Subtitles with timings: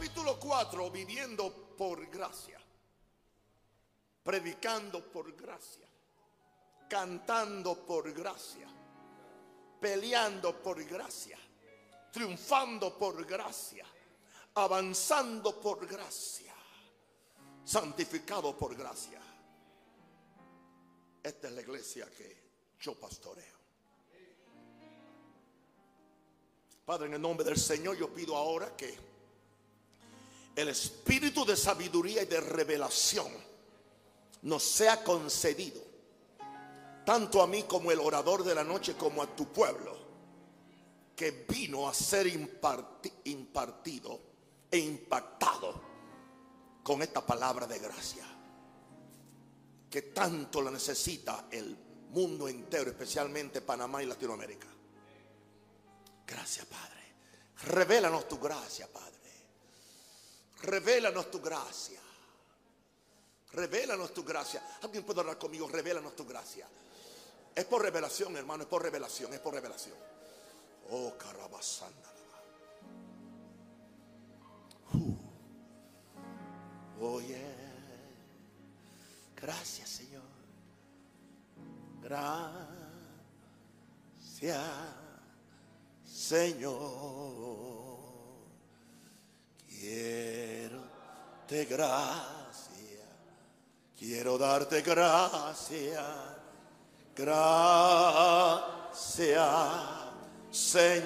[0.00, 2.58] capítulo 4, viviendo por gracia,
[4.22, 5.86] predicando por gracia,
[6.88, 8.66] cantando por gracia,
[9.78, 11.38] peleando por gracia,
[12.10, 13.84] triunfando por gracia,
[14.54, 16.54] avanzando por gracia,
[17.62, 19.20] santificado por gracia.
[21.22, 22.42] Esta es la iglesia que
[22.80, 23.60] yo pastoreo.
[26.86, 29.09] Padre, en el nombre del Señor yo pido ahora que
[30.56, 33.28] el espíritu de sabiduría y de revelación
[34.42, 35.82] nos sea concedido,
[37.04, 39.98] tanto a mí como el orador de la noche, como a tu pueblo,
[41.14, 44.20] que vino a ser impartido
[44.70, 45.80] e impactado
[46.82, 48.24] con esta palabra de gracia,
[49.90, 51.76] que tanto la necesita el
[52.10, 54.68] mundo entero, especialmente Panamá y Latinoamérica.
[56.26, 57.14] Gracias, Padre.
[57.64, 59.19] Revélanos tu gracia, Padre.
[60.62, 62.00] Revélanos tu gracia.
[63.52, 64.62] Revélanos tu gracia.
[64.82, 66.66] Alguien puede hablar conmigo, revélanos tu gracia.
[67.54, 69.96] Es por revelación, hermano, es por revelación, es por revelación.
[70.90, 72.10] Oh, carabasanda.
[74.94, 75.16] Uh.
[77.00, 77.20] Oh.
[79.40, 80.22] Gracias, Señor.
[82.02, 82.60] Gracias,
[86.04, 87.79] Señor.
[89.80, 90.76] Quiero
[91.48, 93.06] darte gracia,
[93.98, 96.04] quiero darte gracia,
[97.16, 97.88] gracia,
[100.52, 101.00] Señor.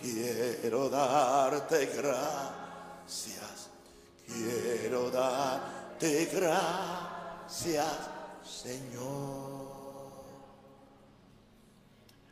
[0.00, 3.68] Quiero darte gracias,
[4.26, 7.98] quiero darte gracias,
[8.42, 9.52] Señor.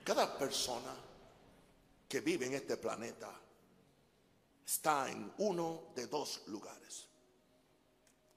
[0.02, 1.09] Cada persona
[2.10, 3.32] que vive en este planeta
[4.66, 7.06] está en uno de dos lugares.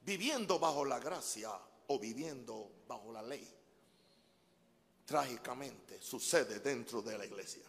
[0.01, 1.49] Viviendo bajo la gracia
[1.87, 3.51] o viviendo bajo la ley.
[5.05, 7.63] Trágicamente sucede dentro de la iglesia.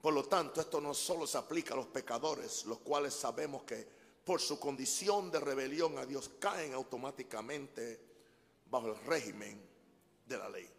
[0.00, 3.84] Por lo tanto, esto no solo se aplica a los pecadores, los cuales sabemos que
[4.24, 8.00] por su condición de rebelión a Dios caen automáticamente
[8.70, 9.60] bajo el régimen
[10.24, 10.70] de la ley.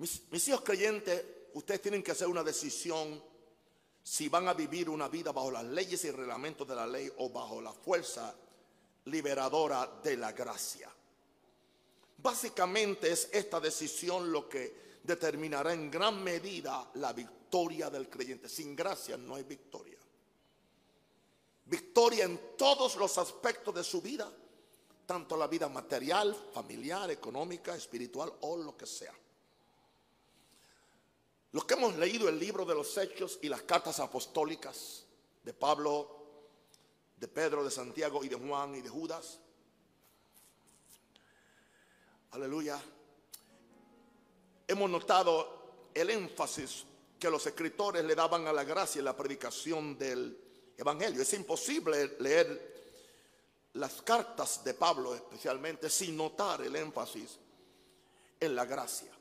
[0.00, 1.22] Mis, hijos creyentes
[1.54, 3.22] ustedes tienen que hacer una decisión
[4.02, 7.30] si van a vivir una vida bajo las leyes y reglamentos de la ley o
[7.30, 8.34] bajo la fuerza
[9.04, 10.90] liberadora de la gracia.
[12.18, 18.48] Básicamente es esta decisión lo que determinará en gran medida la victoria del creyente.
[18.48, 19.98] Sin gracia no hay victoria.
[21.64, 24.30] Victoria en todos los aspectos de su vida,
[25.06, 29.14] tanto la vida material, familiar, económica, espiritual o lo que sea.
[31.52, 35.04] Los que hemos leído el libro de los Hechos y las cartas apostólicas
[35.42, 36.18] de Pablo,
[37.16, 39.40] de Pedro, de Santiago y de Juan y de Judas,
[42.30, 42.80] aleluya,
[44.68, 46.84] hemos notado el énfasis
[47.18, 50.38] que los escritores le daban a la gracia y la predicación del
[50.76, 51.20] Evangelio.
[51.20, 52.70] Es imposible leer
[53.74, 57.38] las cartas de Pablo especialmente sin notar el énfasis
[58.38, 59.19] en la gracia.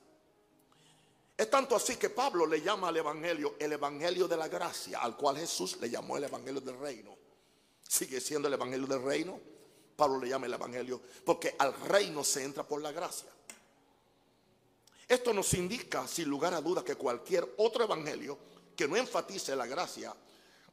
[1.40, 5.16] Es tanto así que Pablo le llama al Evangelio el Evangelio de la gracia, al
[5.16, 7.16] cual Jesús le llamó el Evangelio del reino.
[7.82, 9.40] Sigue siendo el Evangelio del reino.
[9.96, 13.30] Pablo le llama el Evangelio porque al reino se entra por la gracia.
[15.08, 18.38] Esto nos indica sin lugar a dudas que cualquier otro Evangelio
[18.76, 20.14] que no enfatice la gracia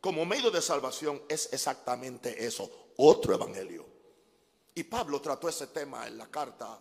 [0.01, 3.87] como medio de salvación es exactamente eso, otro Evangelio.
[4.75, 6.81] Y Pablo trató ese tema en la carta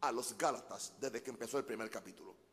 [0.00, 2.45] a los Gálatas desde que empezó el primer capítulo.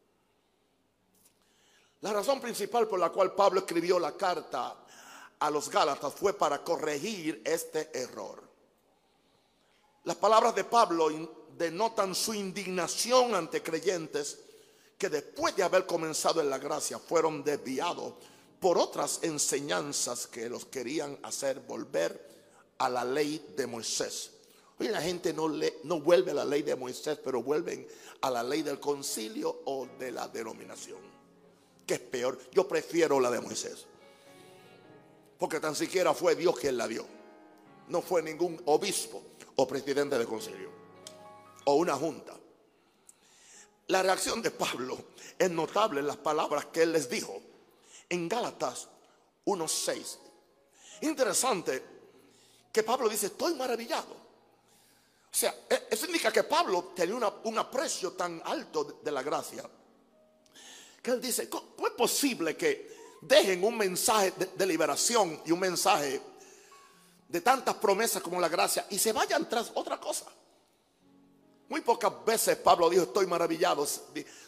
[2.04, 4.76] La razón principal por la cual Pablo escribió la carta
[5.40, 8.44] a los Gálatas fue para corregir este error.
[10.04, 11.08] Las palabras de Pablo
[11.58, 14.38] denotan su indignación ante creyentes
[14.98, 18.16] que después de haber comenzado en la gracia fueron desviados
[18.60, 24.32] por otras enseñanzas que los querían hacer volver a la ley de Moisés.
[24.78, 27.88] Hoy la gente no, le, no vuelve a la ley de Moisés, pero vuelven
[28.20, 31.13] a la ley del concilio o de la denominación
[31.86, 32.40] que es peor.
[32.52, 33.86] Yo prefiero la de Moisés.
[35.38, 37.06] Porque tan siquiera fue Dios quien la dio.
[37.90, 39.22] No fue ningún obispo
[39.56, 40.72] o presidente de concilio.
[41.66, 42.34] O una junta.
[43.88, 44.98] La reacción de Pablo
[45.38, 47.42] es notable en las palabras que él les dijo.
[48.10, 48.88] En Gálatas
[49.46, 50.18] 1.6.
[51.02, 51.84] Interesante
[52.72, 54.14] que Pablo dice, estoy maravillado.
[54.14, 59.70] O sea, e-, eso indica que Pablo tenía un aprecio tan alto de la gracia
[61.04, 62.90] Que él dice, ¿cómo es posible que
[63.20, 66.22] dejen un mensaje de, liberación y un mensaje
[67.28, 70.26] de tantas promesas como la gracia y se vayan tras otra cosa?
[71.68, 73.86] Muy pocas veces Pablo dijo, estoy maravillado.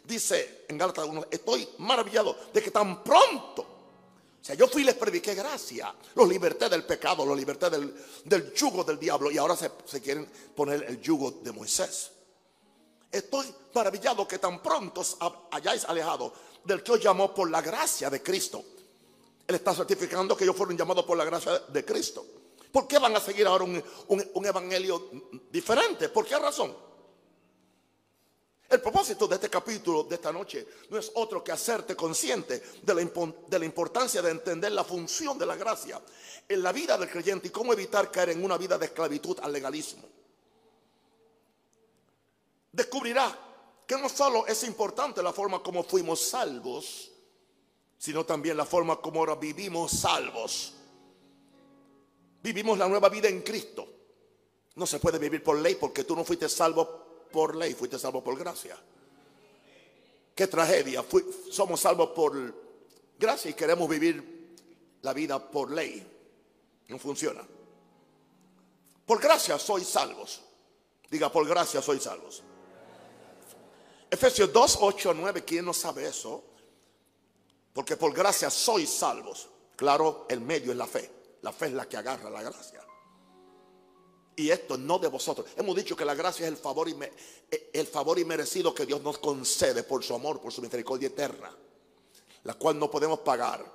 [0.06, 4.86] Dice en Gálatas 1, estoy maravillado de que tan pronto, o sea, yo fui y
[4.86, 9.58] les prediqué gracia, los liberté del pecado, los liberté del, yugo del diablo y ahora
[9.58, 10.26] se quieren
[10.56, 12.15] poner el yugo de Moisés.
[13.16, 15.02] Estoy maravillado que tan pronto
[15.52, 16.34] hayáis alejado
[16.66, 18.62] del que os llamó por la gracia de Cristo.
[19.48, 22.26] Él está certificando que ellos fueron llamados por la gracia de Cristo.
[22.74, 25.10] ¿Por qué van a seguir ahora un, evangelio
[25.50, 26.10] diferente?
[26.10, 26.76] ¿Por qué razón?
[28.68, 32.94] El propósito de este capítulo, de esta noche, no es otro que hacerte consciente de
[32.94, 33.02] la,
[33.48, 36.02] de la, importancia de entender la función de la gracia
[36.50, 39.54] en la vida del creyente y cómo evitar caer en una vida de esclavitud al
[39.54, 40.04] legalismo.
[42.76, 43.34] Descubrirá
[43.88, 47.10] que no solo es importante la forma como fuimos salvos,
[47.98, 50.74] sino también la forma como ahora vivimos salvos.
[52.44, 53.88] Vivimos la nueva vida en Cristo.
[54.76, 58.22] No se puede vivir por ley porque tú no fuiste salvo por ley, fuiste salvo
[58.22, 58.78] por gracia.
[60.36, 61.06] Qué tragedia.
[61.50, 62.34] somos salvos por
[63.18, 64.54] gracia y queremos vivir
[65.02, 66.06] la vida por ley.
[66.90, 67.48] No funciona.
[69.06, 70.42] Por gracia soy salvos.
[71.10, 72.44] Diga, por gracia soy salvos.
[74.16, 76.42] Efesios 2, 8, 9, ¿quién no sabe eso?
[77.74, 79.50] Porque por gracia sois salvos.
[79.76, 81.12] Claro, el medio es la fe.
[81.42, 82.82] La fe es la que agarra la gracia.
[84.38, 85.48] Y esto no de vosotros.
[85.58, 86.96] Hemos dicho que la gracia es el favor, y
[87.52, 91.54] eh, el favor inmerecido que Dios nos concede por su amor, por su misericordia eterna,
[92.46, 93.66] la cual no podemos pagar.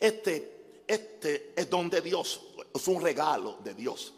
[0.00, 2.40] Este, este es don de Dios,
[2.72, 4.14] es un regalo de Dios.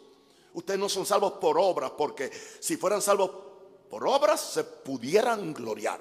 [0.53, 2.31] Ustedes no son salvos por obras, porque
[2.61, 3.46] si fueran salvos
[3.89, 5.99] por obras se pudieran gloriar.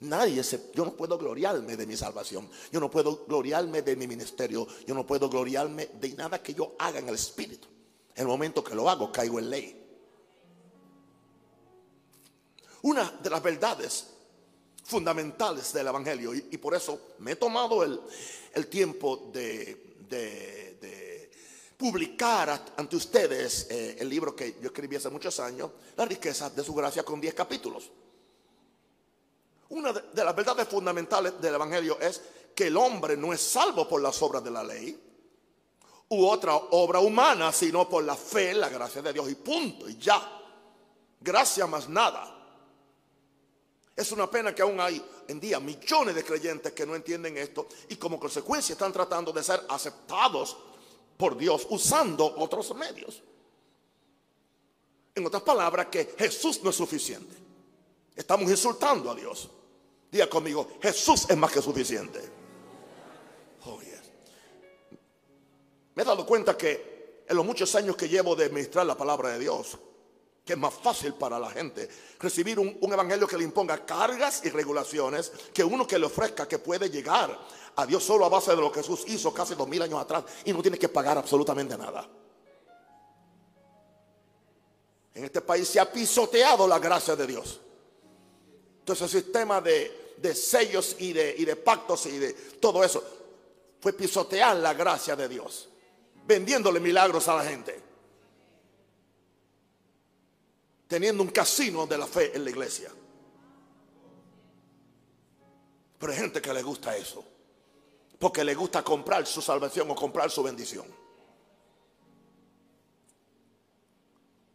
[0.00, 2.48] Nadie se, yo no puedo gloriarme de mi salvación.
[2.70, 4.66] Yo no puedo gloriarme de mi ministerio.
[4.86, 7.66] Yo no puedo gloriarme de nada que yo haga en el espíritu.
[8.14, 9.88] En el momento que lo hago, caigo en ley.
[12.82, 14.06] Una de las verdades
[14.84, 20.67] fundamentales del Evangelio, y, por eso me he tomado el, tiempo de, de,
[21.78, 26.64] publicar ante ustedes eh, el libro que yo escribí hace muchos años, La riqueza de
[26.64, 27.88] su gracia con 10 capítulos.
[29.70, 32.20] Una de las verdades fundamentales del Evangelio es
[32.54, 35.00] que el hombre no es salvo por las obras de la ley
[36.08, 39.96] u otra obra humana, sino por la fe, la gracia de Dios y punto, y
[39.98, 40.20] ya.
[41.20, 42.34] Gracia más nada.
[43.94, 47.68] Es una pena que aún hay en día millones de creyentes que no entienden esto
[47.88, 50.56] y como consecuencia están tratando de ser aceptados
[51.18, 53.22] por Dios usando otros medios.
[55.14, 57.36] En otras palabras, que Jesús no es suficiente.
[58.14, 59.50] Estamos insultando a Dios.
[60.10, 62.20] Diga conmigo, Jesús es más que suficiente.
[63.66, 63.78] Oh,
[65.94, 69.30] Me he dado cuenta que en los muchos años que llevo de ministrar la palabra
[69.30, 69.76] de Dios,
[70.48, 71.86] que es más fácil para la gente
[72.18, 76.58] recibir un, evangelio que le imponga cargas y regulaciones que uno que le ofrezca que
[76.58, 77.38] puede llegar
[77.78, 80.24] a Dios solo a base de lo que Jesús hizo casi dos mil años atrás
[80.44, 82.08] y no tiene que pagar absolutamente nada.
[85.14, 87.60] En este país se ha pisoteado la gracia de Dios.
[88.80, 93.00] Entonces el sistema de, sellos y de, y de pactos y de todo eso
[93.80, 95.68] fue pisotear la gracia de Dios,
[96.26, 97.80] vendiéndole milagros a la gente,
[100.88, 102.90] teniendo un casino de la fe en la iglesia.
[106.00, 107.24] Pero hay gente que le gusta eso,
[108.18, 110.86] porque le gusta comprar su salvación o comprar su bendición.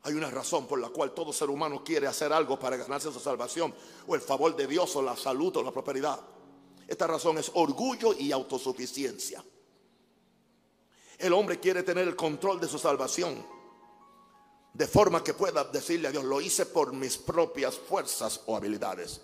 [0.03, 3.21] Hay una razón por la cual todo ser humano quiere hacer algo para ganarse su
[3.21, 3.73] salvación
[4.05, 6.19] o el favor de Dios o la salud o la prosperidad.
[6.87, 9.43] Esta razón es orgullo y autosuficiencia.
[11.17, 13.45] El hombre quiere tener el control de su salvación
[14.73, 19.21] de forma que pueda decirle a Dios, lo hice por mis propias fuerzas o habilidades.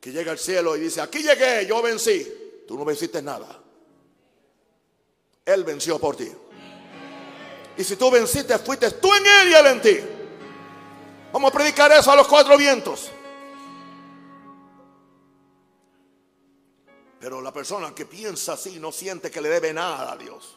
[0.00, 2.64] Que llega al cielo y dice, aquí llegué, yo vencí.
[2.66, 3.62] Tú no venciste nada.
[5.44, 6.30] Él venció por ti.
[7.76, 9.98] Y si tú venciste, fuiste tú en él y él en ti.
[11.32, 13.10] Vamos a predicar eso a los cuatro vientos.
[17.20, 20.56] Pero la persona que piensa así no siente que le debe nada a Dios.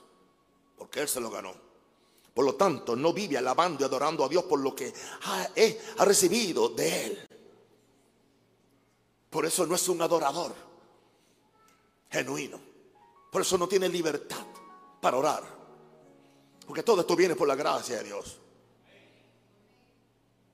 [0.77, 1.53] Porque Él se lo ganó.
[2.33, 4.93] Por lo tanto, no vive alabando y adorando a Dios por lo que
[5.23, 5.49] ha,
[5.97, 7.27] ha recibido de Él.
[9.31, 10.53] Por eso no es un adorador
[12.11, 12.59] genuino.
[13.31, 14.45] Por eso no tiene libertad
[14.99, 15.43] para orar.
[16.67, 18.37] Porque todo esto viene por la gracia de Dios.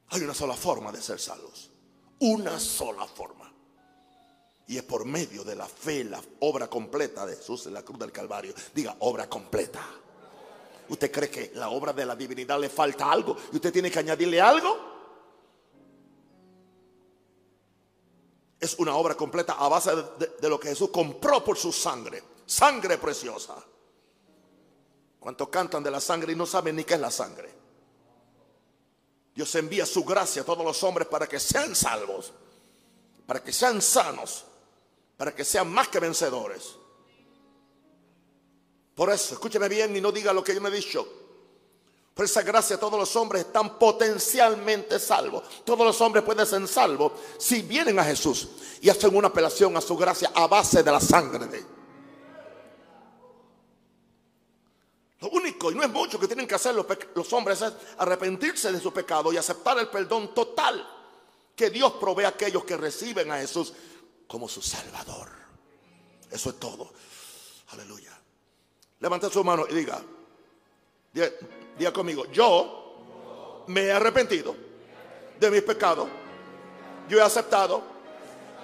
[0.10, 1.72] Hay una sola forma de ser salvos.
[2.20, 3.52] Una sola forma.
[4.68, 7.98] Y es por medio de la fe, la obra completa de Jesús en la cruz
[7.98, 8.54] del Calvario.
[8.76, 9.84] Diga, obra completa.
[10.90, 14.00] ¿Usted cree que la obra de la divinidad le falta algo y usted tiene que
[14.00, 14.97] añadirle algo?
[18.60, 22.24] Es una obra completa a base de, lo que Jesús compró por su sangre.
[22.46, 23.56] Sangre preciosa.
[25.20, 27.54] ¿Cuántos cantan de la sangre y no saben ni qué es la sangre?
[29.36, 32.34] Dios envía su gracia a todos los hombres para que sean salvos,
[33.28, 34.46] para que sean sanos,
[35.16, 36.76] para que sean más que vencedores.
[38.96, 41.08] Por eso, escúcheme bien y no diga lo que yo me he dicho.
[42.18, 45.44] Por esa gracia todos los hombres están potencialmente salvos.
[45.64, 48.48] Todos los hombres pueden ser salvos si vienen a Jesús
[48.82, 51.66] y hacen una apelación a su gracia a base de la sangre de él.
[55.20, 58.82] Lo único, y no es mucho que tienen que hacer los, hombres, es arrepentirse de
[58.82, 60.88] su pecado y aceptar el perdón total
[61.56, 63.74] que Dios provee a aquellos que reciben a Jesús
[64.28, 65.30] como su Salvador.
[66.32, 66.92] Eso es todo.
[67.68, 68.20] Aleluya.
[69.02, 70.02] Levante su mano y diga,
[71.78, 74.56] diga, conmigo, yo me he arrepentido
[75.40, 76.08] de mis pecados.
[77.10, 77.82] Yo he aceptado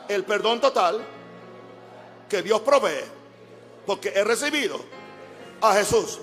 [0.08, 1.02] el perdón total
[2.30, 3.04] que Dios provee
[3.86, 4.80] porque he recibido
[5.62, 6.20] a Jesús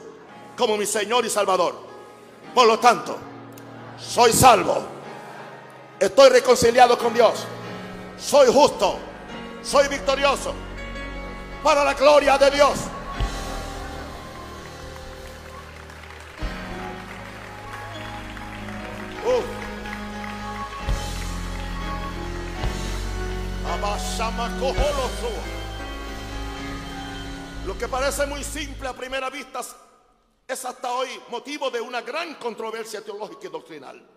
[0.57, 1.75] como mi Señor y Salvador.
[2.55, 3.17] Por lo tanto,
[3.99, 4.83] soy salvo.
[5.99, 7.47] Estoy reconciliado con Dios.
[8.19, 8.99] Soy justo.
[9.63, 10.55] Soy victorioso.
[11.63, 12.79] Para la gloria de Dios.
[27.67, 29.61] Lo que parece muy simple a primera vista
[30.49, 34.09] es hasta hoy motivo de una gran controversia teológica y doctrinal.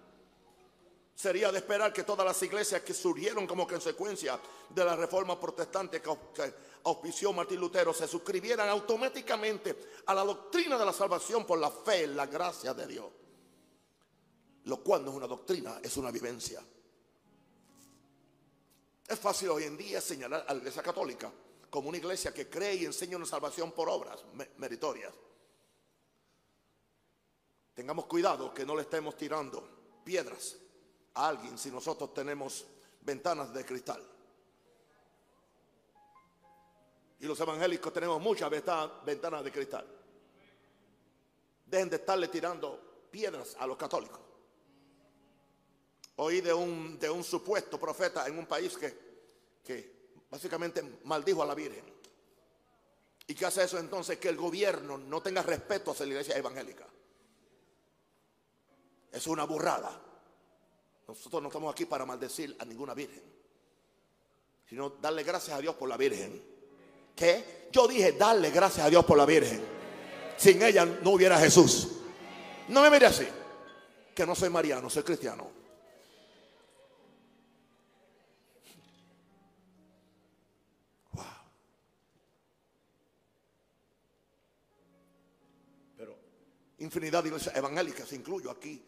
[1.14, 6.02] Sería de esperar que todas las iglesias que surgieron como consecuencia de la reforma protestante
[6.02, 6.10] que
[6.86, 9.76] auspició Martín Lutero se suscribieran automáticamente
[10.08, 13.23] a la doctrina de la salvación por la fe en la gracia de Dios.
[14.66, 16.64] Lo cual no es una doctrina, es una vivencia.
[19.08, 21.32] Es fácil hoy en día señalar a la iglesia católica
[21.70, 24.24] como una iglesia que cree y enseña una salvación por obras
[24.58, 25.14] meritorias.
[27.74, 29.68] Tengamos cuidado que no le estemos tirando
[30.04, 30.56] piedras
[31.16, 32.66] a alguien si nosotros tenemos
[33.02, 34.08] ventanas de cristal.
[37.20, 39.88] Y los evangélicos tenemos muchas ventanas de cristal.
[41.66, 44.20] Dejen de estarle tirando piedras a los católicos.
[46.18, 48.98] Oí de un, de un supuesto profeta en un país que,
[49.64, 49.94] que
[50.30, 51.94] básicamente maldijo a la Virgen.
[53.28, 54.18] ¿Y qué hace eso entonces?
[54.18, 56.86] Que el gobierno no tenga respeto hacia la iglesia evangélica.
[59.12, 60.02] Es una burrada.
[61.08, 63.22] Nosotros no estamos aquí para maldecir a ninguna virgen,
[64.68, 66.42] sino darle gracias a Dios por la virgen.
[67.16, 67.68] ¿Qué?
[67.72, 69.62] Yo dije darle gracias a Dios por la virgen.
[70.38, 71.90] Sin ella no hubiera Jesús.
[72.70, 73.28] No me mire así,
[74.16, 75.63] que no soy mariano, soy cristiano.
[86.84, 88.84] Infinidad de iglesias evangélicas, incluyo aquí,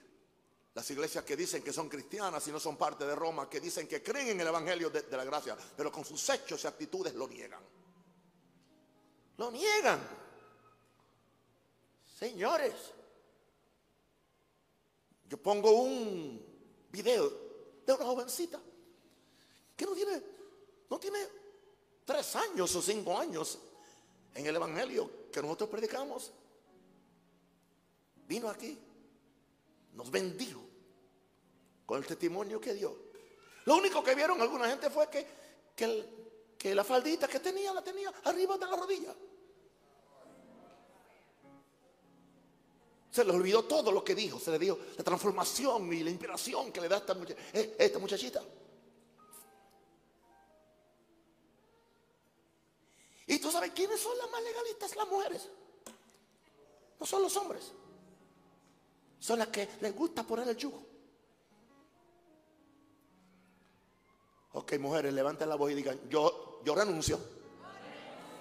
[0.75, 3.87] las iglesias que dicen que son cristianas y no son parte de Roma, que dicen
[3.87, 7.29] que creen en el Evangelio de, la gracia, pero con sus hechos y actitudes lo
[7.29, 7.61] niegan.
[9.37, 9.99] Lo niegan.
[12.19, 12.73] Señores,
[15.29, 16.45] yo pongo un
[16.91, 17.29] video
[17.85, 18.59] de una jovencita
[19.77, 20.23] que no tiene,
[20.89, 21.19] no tiene
[22.03, 23.59] tres años o cinco años
[24.33, 26.33] en el Evangelio que nosotros predicamos.
[28.27, 28.77] Vino aquí,
[29.93, 30.61] nos bendijo
[31.85, 32.97] con el testimonio que dio.
[33.65, 35.27] Lo único que vieron alguna gente fue que,
[35.75, 39.15] que, la faldita que tenía la tenía arriba de la rodilla.
[43.11, 46.71] Se le olvidó todo lo que dijo, se le dio la transformación y la inspiración
[46.71, 47.15] que le da esta,
[47.53, 48.43] eh, esta muchachita.
[53.27, 55.49] Y tú sabes quiénes son las más legalistas, las mujeres.
[56.99, 57.71] No son los hombres.
[59.25, 60.85] Son las que les gusta poner el yugo.
[64.51, 67.19] Ok, mujeres, levanten la voz y digan, yo, yo renuncio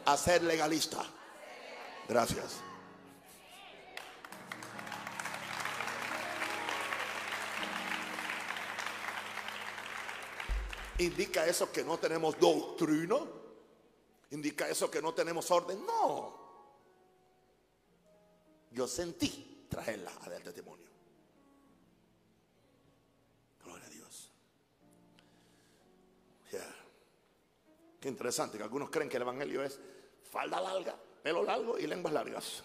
[0.04, 1.02] a ser legalista.
[2.06, 2.56] Gracias.
[10.98, 13.20] ¿Indica eso que no tenemos doctrina?
[14.32, 15.86] ¿Indica eso que no tenemos orden?
[15.86, 16.36] No.
[18.70, 20.94] Yo sentí traerla a dar testimonio.
[28.04, 29.80] Qué interesante, que algunos creen que el Evangelio es
[30.30, 32.62] falda larga, pelo largo y lenguas largas.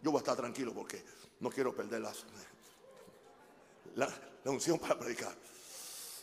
[0.00, 1.04] Yo voy a estar tranquilo porque
[1.40, 2.12] no quiero perder la,
[4.44, 5.34] la unción para predicar.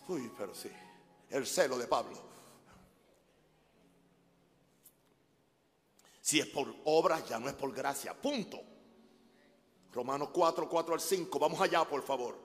[0.08, 0.72] Uy, pero sí,
[1.30, 2.37] el celo de Pablo.
[6.28, 8.14] Si es por obras, ya no es por gracia.
[8.14, 8.60] Punto.
[9.94, 11.40] Romanos 4, 4 al 5.
[11.40, 12.38] Vamos allá, por favor.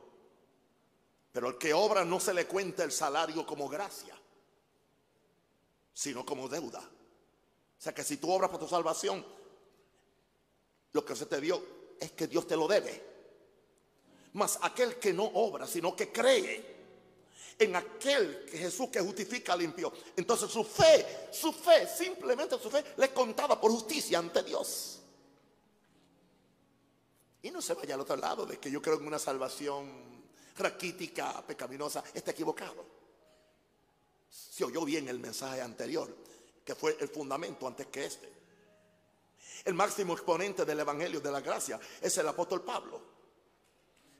[1.32, 4.16] Pero al que obra no se le cuenta el salario como gracia,
[5.92, 6.78] sino como deuda.
[6.78, 9.26] O sea que si tú obras por tu salvación,
[10.92, 11.60] lo que se te dio
[11.98, 13.04] es que Dios te lo debe.
[14.34, 16.71] Mas aquel que no obra, sino que cree
[17.58, 19.92] en aquel que Jesús que justifica limpio.
[20.16, 25.00] Entonces su fe, su fe, simplemente su fe le es contada por justicia ante Dios.
[27.42, 30.22] Y no se vaya al otro lado de que yo creo en una salvación
[30.56, 32.84] raquítica, pecaminosa, está equivocado.
[34.30, 36.14] Se oyó bien el mensaje anterior,
[36.64, 38.32] que fue el fundamento antes que este.
[39.64, 43.11] El máximo exponente del Evangelio de la Gracia es el apóstol Pablo.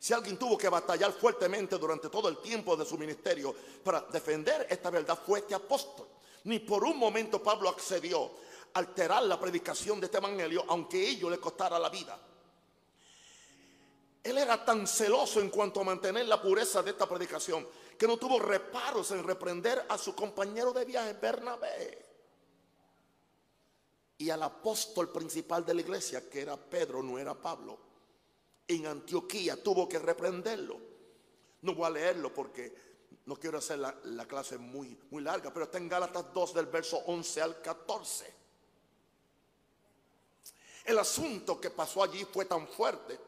[0.02, 3.54] Si alguien tuvo que batallar fuertemente durante todo el tiempo de su ministerio
[3.84, 6.08] para defender esta verdad, fue este apóstol.
[6.42, 8.24] Ni por un momento Pablo accedió
[8.74, 12.18] a alterar la predicación de este evangelio, aunque ello le costara la vida.
[14.24, 17.64] Él era tan celoso en cuanto a mantener la pureza de esta predicación
[17.96, 22.06] que no tuvo reparos en reprender a su compañero de viaje, Bernabé,
[24.18, 27.91] y al apóstol principal de la iglesia, que era Pedro, no era Pablo
[28.68, 30.78] en Antioquía, tuvo que reprenderlo.
[31.62, 32.74] No voy a leerlo porque
[33.26, 36.98] no quiero hacer la, clase muy, muy larga, pero está en Gálatas 2 del verso
[37.06, 38.34] 11 al 14.
[40.84, 43.18] El asunto que pasó allí fue tan fuerte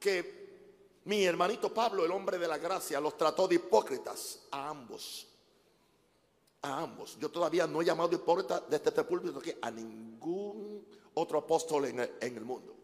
[0.00, 0.42] que
[1.04, 5.28] mi hermanito Pablo, el hombre de la gracia, los trató de hipócritas a ambos.
[6.62, 7.16] A ambos.
[7.18, 12.00] Yo todavía no he llamado hipócrita desde este púlpito aquí a ningún otro apóstol en
[12.20, 12.81] el mundo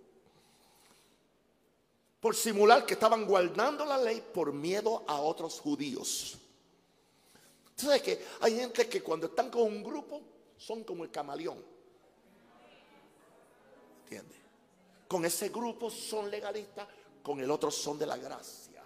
[2.20, 6.37] por simular que estaban guardando la ley por miedo a otros judíos.
[7.76, 10.20] ¿Sabes que hay gente que cuando están con un grupo
[10.57, 11.64] son como el camaleón?
[14.02, 14.38] ¿Entiendes?
[15.07, 16.88] Con ese grupo son legalistas,
[17.22, 18.83] con el otro son de la gracia.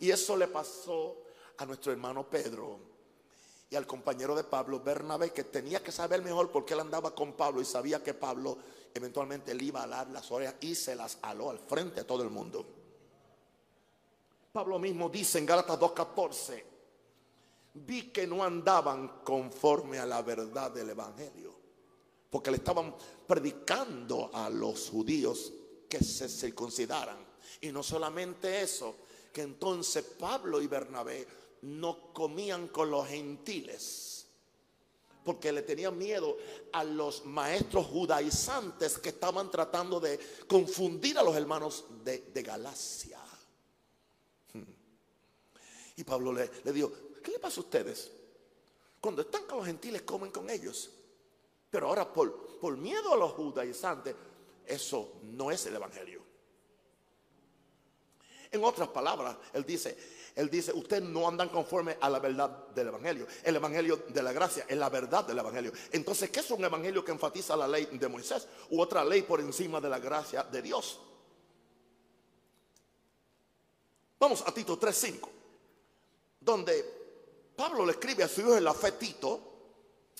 [0.00, 1.16] Y eso le pasó
[1.58, 2.80] a nuestro hermano Pedro
[3.70, 7.32] y al compañero de Pablo, Bernabé, que tenía que saber mejor porque él andaba con
[7.32, 8.58] Pablo y sabía que Pablo
[8.96, 12.22] eventualmente le iba a alar las orejas y se las aló al frente a todo
[12.22, 12.66] el mundo.
[14.52, 16.64] Pablo mismo dice en Gálatas 2.14,
[17.74, 21.54] vi que no andaban conforme a la verdad del Evangelio,
[22.30, 22.94] porque le estaban
[23.26, 25.52] predicando a los judíos
[25.88, 27.18] que se circuncidaran.
[27.60, 28.96] Y no solamente eso,
[29.32, 31.26] que entonces Pablo y Bernabé
[31.62, 34.15] no comían con los gentiles
[35.26, 36.38] porque le tenían miedo
[36.72, 43.18] a los maestros judaizantes que estaban tratando de confundir a los hermanos de, Galacia.
[44.52, 44.62] Hmm.
[45.96, 46.92] Y Pablo le, dijo,
[47.24, 48.12] ¿qué le pasa a ustedes?
[49.00, 50.90] Cuando están con los gentiles comen con ellos.
[51.68, 54.14] Pero ahora por miedo a los judaizantes,
[54.64, 56.15] eso no es el Evangelio.
[58.50, 59.96] En otras palabras, él dice,
[60.36, 63.26] él dice, ustedes no andan conforme a la verdad del Evangelio.
[63.42, 65.72] El Evangelio de la gracia es la verdad del Evangelio.
[65.92, 69.40] Entonces, ¿qué es un Evangelio que enfatiza la ley de Moisés u otra ley por
[69.40, 71.00] encima de la gracia de Dios?
[74.18, 75.28] Vamos a Tito 3.5,
[76.40, 79.40] donde Pablo le escribe a su hijo en la fe Tito.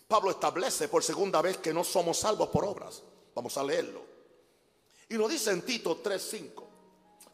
[0.09, 3.03] Pablo establece por segunda vez que no somos salvos por obras.
[3.35, 4.03] Vamos a leerlo.
[5.11, 6.65] Y nos dice en Tito 3.5,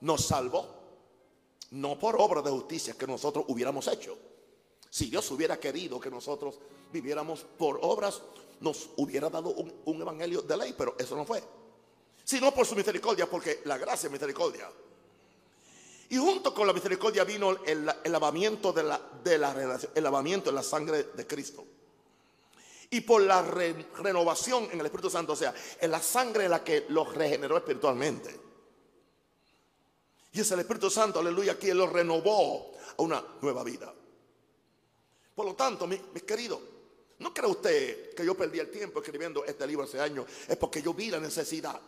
[0.01, 0.82] nos salvó
[1.73, 4.17] no por obra de justicia que nosotros hubiéramos hecho.
[4.91, 6.59] Si Dios hubiera querido que nosotros
[6.93, 8.21] viviéramos por obras,
[8.61, 11.43] nos hubiera dado un, evangelio de ley, pero eso no fue.
[12.25, 14.71] Sino por su misericordia, porque la gracia es misericordia.
[16.11, 20.57] Y junto con la misericordia vino el, lavamiento de la, de la el lavamiento en
[20.57, 21.65] la sangre de Cristo.
[22.91, 26.85] Y por la renovación en el Espíritu Santo, o sea, en la sangre la que
[26.91, 28.52] los regeneró espiritualmente.
[30.33, 33.93] Y es el Espíritu Santo, aleluya, quien lo renovó a una nueva vida.
[35.35, 36.59] Por lo tanto, mis, queridos,
[37.19, 40.81] no cree usted que yo perdí el tiempo escribiendo este libro hace años, es porque
[40.81, 41.79] yo vi la necesidad.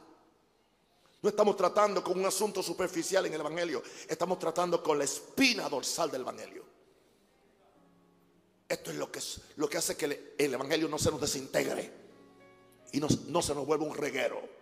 [1.22, 5.68] No estamos tratando con un asunto superficial en el Evangelio, estamos tratando con la espina
[5.70, 6.64] dorsal del Evangelio.
[8.68, 9.20] Esto es lo que,
[9.56, 11.90] lo que hace que el, Evangelio no se nos desintegre
[12.92, 14.53] y no, no se nos vuelva un reguero.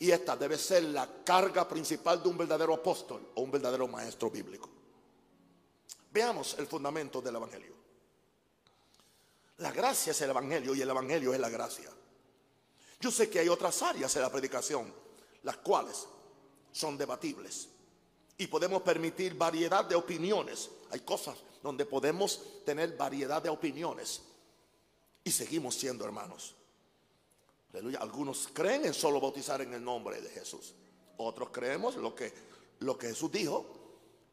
[0.00, 4.30] Y esta debe ser la carga principal de un verdadero apóstol o un verdadero maestro
[4.30, 4.68] bíblico.
[6.12, 7.74] Veamos el fundamento del Evangelio.
[9.58, 11.90] La gracia es el Evangelio y el Evangelio es la gracia.
[13.00, 14.92] Yo sé que hay otras áreas en la predicación,
[15.42, 16.06] las cuales
[16.72, 17.68] son debatibles.
[18.36, 20.70] Y podemos permitir variedad de opiniones.
[20.90, 24.22] Hay cosas donde podemos tener variedad de opiniones.
[25.24, 26.54] Y seguimos siendo hermanos.
[27.72, 27.98] Aleluya.
[28.00, 30.74] Algunos creen en solo bautizar en el nombre de Jesús.
[31.18, 32.32] Otros creemos lo que,
[32.80, 33.66] lo que Jesús dijo,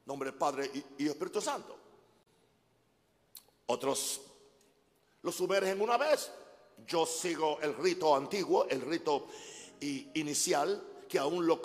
[0.06, 1.76] nombre del Padre y, y Espíritu Santo.
[3.68, 4.22] Otros
[5.24, 6.32] lo sumergen una vez.
[6.88, 9.28] Yo sigo el rito antiguo, el rito
[9.80, 11.62] inicial, que aún lo,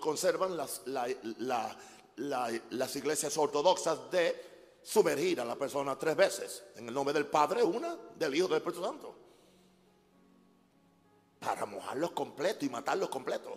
[0.00, 0.82] conservan las,
[2.16, 4.50] las iglesias ortodoxas de
[4.82, 6.62] sumergir a la persona tres veces.
[6.76, 9.29] En el nombre del Padre, una, del Hijo del Espíritu Santo
[11.40, 13.54] para mojarlos completos y matarlos completos.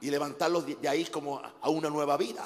[0.00, 2.44] Y levantarlos de ahí como a una nueva vida.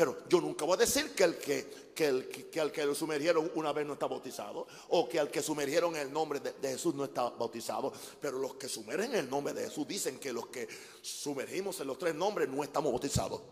[0.00, 2.94] Pero yo nunca voy a decir que el que, que, el, que, al que lo
[2.94, 4.66] sumergieron una vez no está bautizado.
[4.88, 7.92] O que al que sumergieron en el nombre de, Jesús no está bautizado.
[8.18, 10.66] Pero los que sumergen en el nombre de Jesús dicen que los que
[11.02, 13.42] sumergimos en los tres nombres no estamos bautizados.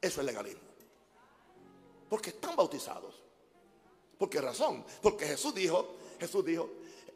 [0.00, 0.62] Eso es legalismo.
[2.08, 3.14] Porque están bautizados.
[4.16, 4.82] ¿Por qué razón?
[5.02, 6.70] Porque Jesús dijo, Jesús dijo,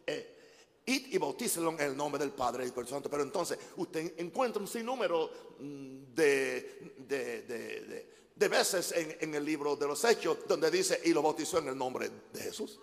[0.06, 0.38] eh,
[0.86, 3.10] id y bautícelo en el nombre del Padre y del Santo.
[3.10, 6.94] Pero entonces usted encuentra un sinnúmero mm, de,
[8.36, 11.76] de, veces en, el libro de los Hechos donde dice y lo bautizó en el
[11.76, 12.80] nombre de Jesús.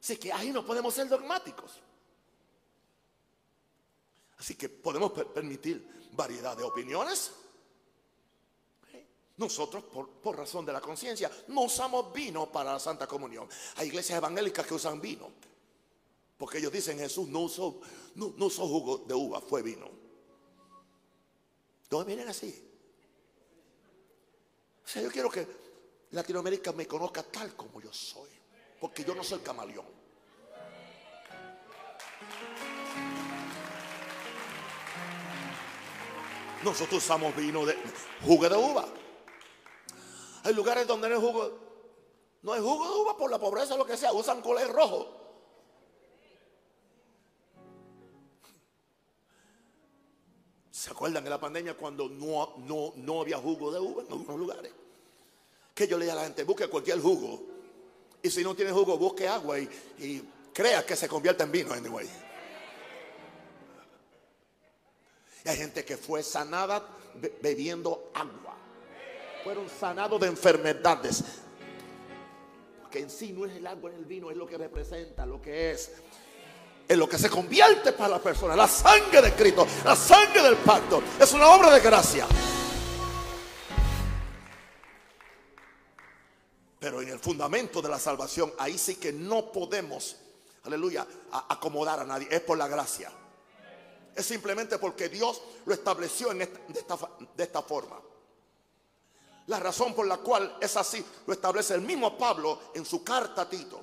[0.00, 1.72] Así que ahí no podemos ser dogmáticos.
[4.38, 7.32] Así que podemos permitir variedad de opiniones.
[9.40, 13.48] Nosotros, por, razón de la conciencia, no usamos vino para la Santa Comunión.
[13.76, 15.30] Hay iglesias evangélicas que usan vino.
[16.36, 17.80] Porque ellos dicen Jesús no usó,
[18.16, 19.88] no, usó jugo de uva, fue vino.
[21.88, 22.54] Todos vienen así.
[24.84, 25.46] O sea, yo quiero que
[26.10, 28.28] Latinoamérica me conozca tal como yo soy.
[28.78, 29.86] Porque yo no soy camaleón.
[36.62, 37.74] Nosotros usamos vino de
[38.22, 38.99] jugo de uva.
[40.42, 41.58] Hay lugares donde no hay jugo,
[42.42, 45.16] no hay jugo de uva por la pobreza o lo que sea, usan color rojo.
[50.70, 54.38] ¿Se acuerdan de la pandemia cuando no, no, no había jugo de uva en algunos
[54.38, 54.72] lugares?
[55.74, 57.42] Que yo le dije a la gente, busque cualquier jugo.
[58.22, 62.08] Y si no tiene jugo, busque agua y, crea que se convierta en vino anyway.
[65.44, 66.86] Y hay gente que fue sanada
[67.42, 68.59] bebiendo agua
[69.42, 71.24] fueron sanados de enfermedades.
[72.80, 75.40] Porque en sí no es el agua en el vino, es lo que representa, lo
[75.40, 75.92] que es.
[76.88, 78.56] Es lo que se convierte para la persona.
[78.56, 81.02] La sangre de Cristo, la sangre del pacto.
[81.20, 82.26] Es una obra de gracia.
[86.80, 90.16] Pero en el fundamento de la salvación, ahí sí que no podemos,
[90.64, 91.06] aleluya,
[91.48, 92.26] acomodar a nadie.
[92.30, 93.12] Es por la gracia.
[94.16, 96.98] Es simplemente porque Dios lo estableció en esta,
[97.36, 98.00] de esta forma.
[99.50, 103.42] La razón por la cual es así lo establece el mismo Pablo en su carta
[103.42, 103.82] a Tito.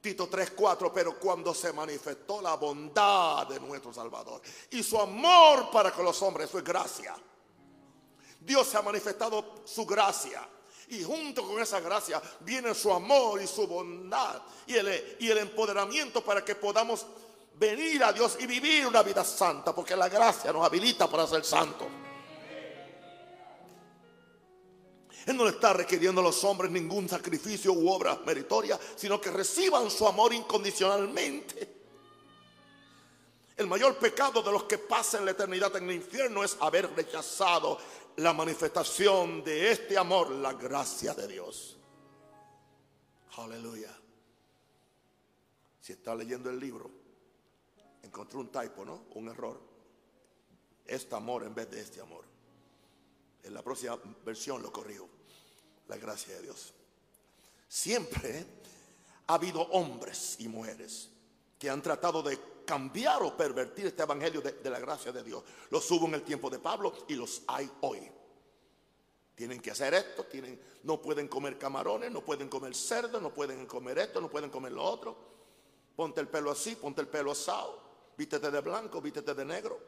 [0.00, 4.40] Tito 3:4, pero cuando se manifestó la bondad de nuestro Salvador
[4.70, 7.16] y su amor para con los hombres, su gracia.
[8.38, 10.48] Dios se ha manifestado su gracia.
[10.86, 15.38] Y junto con esa gracia viene su amor y su bondad y el, y el
[15.38, 17.06] empoderamiento para que podamos
[17.54, 21.44] venir a Dios y vivir una vida santa, porque la gracia nos habilita para ser
[21.44, 21.88] santos.
[25.26, 29.30] Él no le está requiriendo a los hombres ningún sacrificio u obra meritoria, sino que
[29.30, 31.74] reciban su amor incondicionalmente.
[33.56, 37.78] El mayor pecado de los que pasan la eternidad en el infierno es haber rechazado
[38.16, 41.76] la manifestación de este amor, la gracia de Dios.
[43.36, 43.96] Aleluya.
[45.80, 46.90] Si está leyendo el libro,
[48.02, 49.04] encontró un typo, ¿no?
[49.14, 49.60] Un error.
[50.84, 52.24] Este amor en vez de este amor.
[53.42, 55.08] En la próxima versión lo corrijo.
[55.88, 56.72] La gracia de Dios.
[57.68, 58.46] Siempre
[59.26, 61.10] ha habido hombres y mujeres
[61.58, 65.42] que han tratado de cambiar o pervertir este evangelio de, la gracia de Dios.
[65.70, 68.10] Los hubo en el tiempo de Pablo y los hay hoy.
[69.34, 73.66] Tienen que hacer esto, tienen, no pueden comer camarones, no pueden comer cerdo, no pueden
[73.66, 75.16] comer esto, no pueden comer lo otro.
[75.96, 77.80] Ponte el pelo así, ponte el pelo asado,
[78.16, 79.78] vístete de blanco, vístete de negro.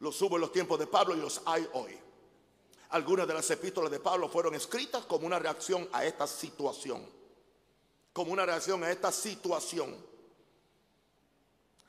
[0.00, 1.98] Los hubo en los tiempos de Pablo y los hay hoy.
[2.90, 7.14] Algunas de las epístolas de Pablo fueron escritas como una reacción a esta situación.
[8.12, 9.94] como una reacción a esta situación.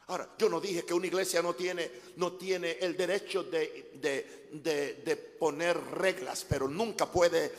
[0.07, 5.15] Ahora, yo no dije que una iglesia no tiene, no tiene el derecho de, de,
[5.39, 7.53] poner reglas, pero nunca puede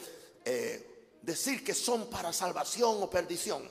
[0.44, 3.68] eh, decir que son para salvación o perdición.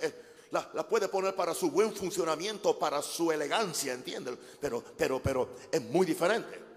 [0.00, 0.12] Eh,
[0.50, 4.36] la, puede poner para su buen funcionamiento, para su elegancia, ¿entiendes?
[4.60, 6.67] Pero, pero, pero es muy diferente.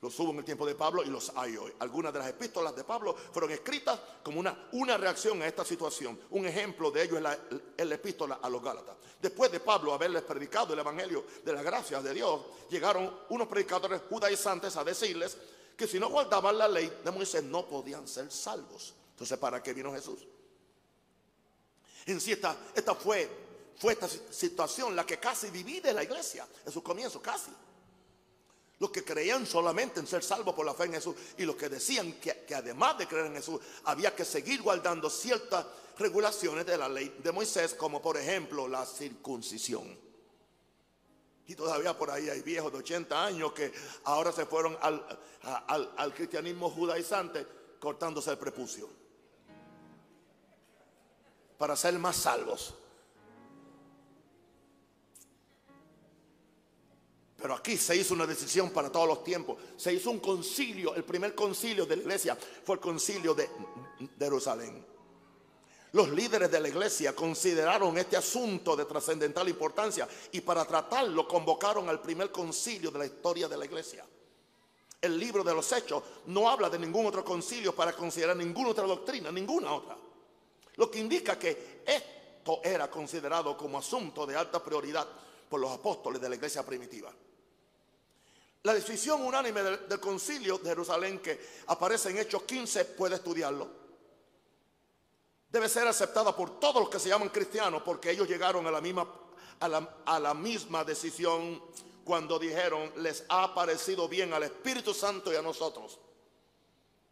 [0.00, 1.72] Los hubo en el tiempo de Pablo y los hay hoy.
[1.80, 6.20] Algunas de las epístolas de Pablo fueron escritas como una, una reacción a esta situación.
[6.30, 7.36] Un ejemplo de ello es la,
[7.76, 8.96] la epístola a los Gálatas.
[9.20, 14.02] Después de Pablo haberles predicado el evangelio de las gracias de Dios, llegaron unos predicadores
[14.08, 15.36] judaizantes a decirles
[15.76, 18.94] que si no guardaban la ley de Moisés no podían ser salvos.
[19.10, 20.20] Entonces, ¿para qué vino Jesús?
[22.06, 23.28] En sí, esta, esta fue,
[23.76, 27.50] fue esta situación la que casi divide la iglesia en su comienzo, casi.
[28.78, 31.68] Los que creían solamente en ser salvos por la fe en Jesús y los que
[31.68, 35.66] decían que, además de creer en Jesús había que seguir guardando ciertas
[35.98, 39.98] regulaciones de la ley de Moisés, como por ejemplo la circuncisión.
[41.46, 43.72] Y todavía por ahí hay viejos de 80 años que
[44.04, 45.20] ahora se fueron al,
[45.96, 47.46] al cristianismo judaizante
[47.80, 48.88] cortándose el prepucio
[51.58, 52.74] para ser más salvos.
[57.40, 59.58] Pero aquí se hizo una decisión para todos los tiempos.
[59.76, 60.94] Se hizo un concilio.
[60.96, 63.48] El primer concilio de la iglesia fue el concilio de,
[64.18, 64.84] Jerusalén.
[65.92, 71.88] Los líderes de la iglesia consideraron este asunto de trascendental importancia y para tratarlo convocaron
[71.88, 74.04] al primer concilio de la historia de la iglesia.
[75.00, 78.84] El libro de los hechos no habla de ningún otro concilio para considerar ninguna otra
[78.84, 79.96] doctrina, ninguna otra.
[80.74, 85.06] Lo que indica que esto era considerado como asunto de alta prioridad
[85.48, 87.12] por los apóstoles de la iglesia primitiva.
[88.62, 93.68] La decisión unánime del, concilio de Jerusalén que aparece en Hechos 15, puede estudiarlo.
[95.48, 98.80] Debe ser aceptada por todos los que se llaman cristianos porque ellos llegaron a la
[98.80, 99.08] misma,
[99.60, 101.62] a la, a la misma decisión
[102.04, 105.98] cuando dijeron, les ha parecido bien al Espíritu Santo y a nosotros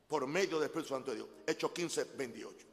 [0.08, 1.28] por medio del Espíritu Santo de Dios.
[1.46, 2.66] Hechos 15, 28.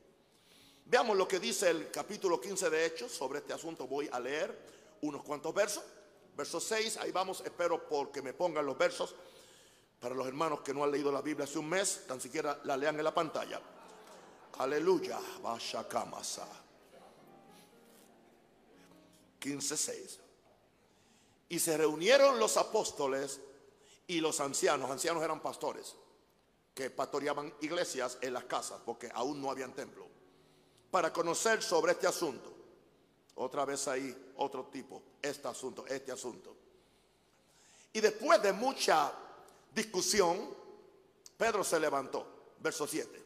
[0.86, 3.88] Veamos lo que dice el capítulo 15 de Hechos sobre este asunto.
[3.88, 4.58] Voy a leer
[5.02, 5.84] unos cuantos versos.
[6.36, 9.16] Verso 6, ahí vamos, espero porque me pongan los versos.
[10.00, 12.76] Para los hermanos que no han leído la Biblia hace un mes, tan siquiera la
[12.76, 13.62] lean en la pantalla.
[14.58, 16.48] Aleluya, Bashakamasa.
[19.40, 20.20] 15:6.
[21.50, 23.40] Y se reunieron los apóstoles
[24.08, 24.90] y los ancianos.
[24.90, 25.96] Ancianos eran pastores
[26.74, 30.08] que pastoreaban iglesias en las casas porque aún no habían templo.
[30.90, 32.52] Para conocer sobre este asunto.
[33.36, 36.56] Otra vez ahí, otro tipo, este asunto, este asunto.
[37.92, 39.12] Y después de mucha
[39.74, 40.50] discusión,
[41.38, 43.24] Pedro se levantó, verso 7,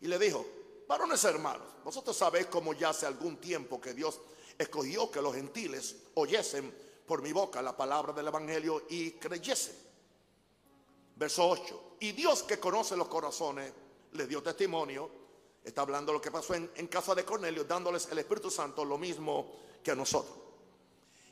[0.00, 0.44] y le dijo,
[0.88, 4.20] varones hermanos, vosotros sabéis como ya hace algún tiempo que Dios
[4.58, 6.74] escogió que los gentiles oyesen
[7.06, 9.76] por mi boca la palabra del Evangelio y creyesen.
[11.16, 13.72] Verso 8, y Dios que conoce los corazones,
[14.12, 15.19] le dio testimonio
[15.64, 19.52] Está hablando lo que pasó en, casa de Cornelio, dándoles el Espíritu Santo lo mismo
[19.82, 20.36] que a nosotros.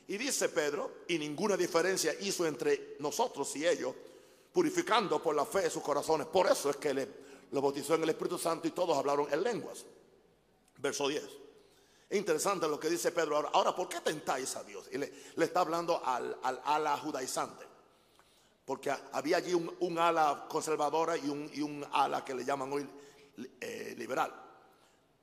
[0.07, 3.93] Y dice Pedro, y ninguna diferencia hizo entre nosotros y ellos,
[4.51, 6.27] purificando por la fe de sus corazones.
[6.27, 7.07] Por eso es que le,
[7.51, 9.85] lo bautizó en el Espíritu Santo y todos hablaron en lenguas.
[10.77, 11.23] Verso 10.
[12.09, 13.49] Es interesante lo que dice Pedro ahora.
[13.53, 14.89] Ahora, ¿por qué tentáis a Dios?
[14.91, 17.65] Y le, está hablando al, ala judaizante.
[18.65, 22.87] Porque había allí un, ala conservadora y un, y un ala que le llaman hoy
[23.59, 24.33] eh, liberal.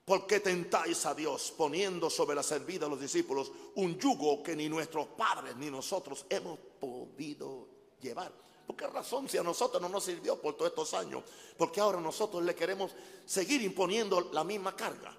[0.05, 4.68] Porque tentáis a Dios poniendo sobre la servida de los discípulos un yugo que ni
[4.68, 7.66] nuestros padres ni nosotros hemos podido
[8.00, 8.33] llevar?
[8.66, 11.24] ¿Por qué razón si a nosotros no nos sirvió por todos estos años?
[11.57, 12.92] Porque ahora nosotros le queremos
[13.24, 15.16] seguir imponiendo la misma carga.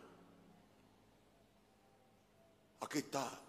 [2.80, 3.42] Aquí está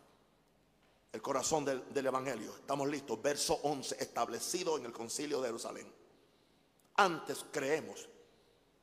[1.12, 2.52] el corazón del, del, Evangelio.
[2.56, 3.20] Estamos listos.
[3.20, 5.92] Verso 11, establecido en el concilio de Jerusalén.
[6.96, 8.08] Antes creemos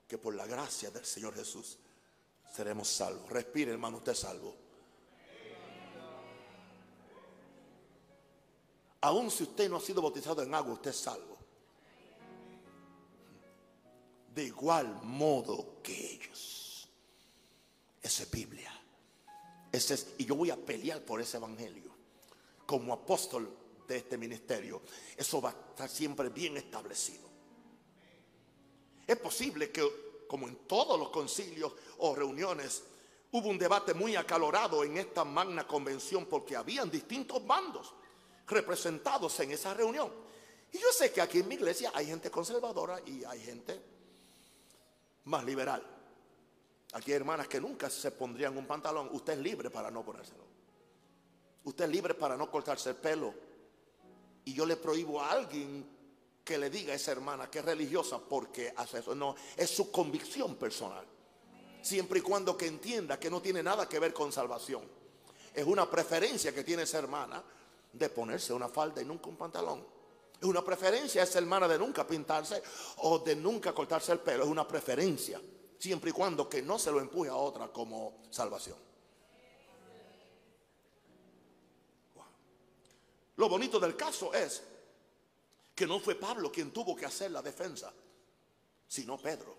[0.07, 1.77] que por la gracia del Señor Jesús
[2.55, 3.29] seremos salvos.
[3.29, 4.55] Respire, hermano, usted es salvo.
[9.01, 11.37] Aún si usted no ha sido bautizado en agua, usted es salvo.
[14.33, 16.89] De igual modo que ellos.
[18.01, 18.71] Esa es Biblia.
[19.71, 21.93] Ese es, y yo voy a pelear por ese evangelio.
[22.65, 23.55] Como apóstol
[23.87, 24.81] de este ministerio,
[25.15, 27.34] eso va a estar siempre bien establecido.
[29.07, 32.83] Es posible que, como en todos los concilios o reuniones,
[33.31, 37.93] hubo un debate muy acalorado en esta magna convención porque habían distintos bandos
[38.47, 40.11] representados en esa reunión.
[40.71, 43.81] Y yo sé que aquí en mi iglesia hay gente conservadora y hay gente
[45.25, 45.83] más liberal.
[46.93, 49.09] Aquí hay hermanas que nunca se pondrían un pantalón.
[49.11, 50.45] Usted es libre para no ponérselo.
[51.63, 53.33] Usted es libre para no cortarse el pelo.
[54.45, 55.94] Y yo le prohíbo a alguien
[56.45, 59.15] que le diga a esa hermana que es religiosa porque hace eso.
[59.15, 61.03] No, es su convicción personal.
[61.81, 64.83] Siempre y cuando que entienda que no tiene nada que ver con salvación.
[65.53, 67.43] Es una preferencia que tiene esa hermana
[67.91, 69.83] de ponerse una falda y nunca un pantalón.
[70.39, 72.61] Es una preferencia esa hermana de nunca pintarse
[72.97, 74.43] o de nunca cortarse el pelo.
[74.43, 75.41] Es una preferencia.
[75.79, 78.77] Siempre y cuando que no se lo empuje a otra como salvación.
[83.37, 84.63] Lo bonito del caso es
[85.75, 87.91] que no fue Pablo quien tuvo que hacer la defensa,
[88.87, 89.53] sino Pedro.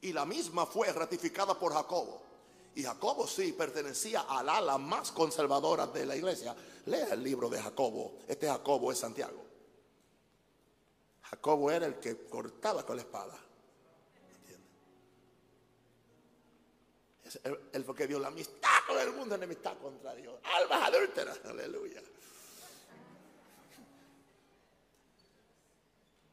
[0.00, 2.22] Y la misma fue ratificada por Jacobo.
[2.74, 6.56] Y Jacobo sí pertenecía al ala más conservadora de la iglesia.
[6.86, 8.18] Lea el libro de Jacobo.
[8.26, 9.44] Este Jacobo es Santiago.
[11.22, 13.38] Jacobo era el que cortaba con la espada.
[17.72, 20.34] Él fue que vio la amistad con el mundo, enemistad contra Dios.
[20.42, 22.02] Almas adúlteras, aleluya.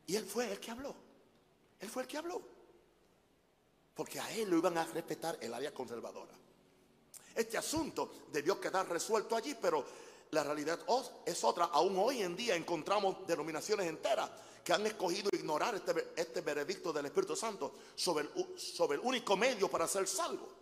[0.09, 0.95] Y él fue el que habló.
[1.79, 2.41] Él fue el que habló.
[3.93, 6.33] Porque a él lo iban a respetar el área conservadora.
[7.35, 9.85] Este asunto debió quedar resuelto allí, pero
[10.31, 10.79] la realidad
[11.23, 11.65] es otra.
[11.65, 14.31] Aún hoy en día encontramos denominaciones enteras
[14.63, 19.69] que han escogido ignorar este, este veredicto del Espíritu Santo sobre sobre el único medio
[19.69, 20.58] para ser salvo.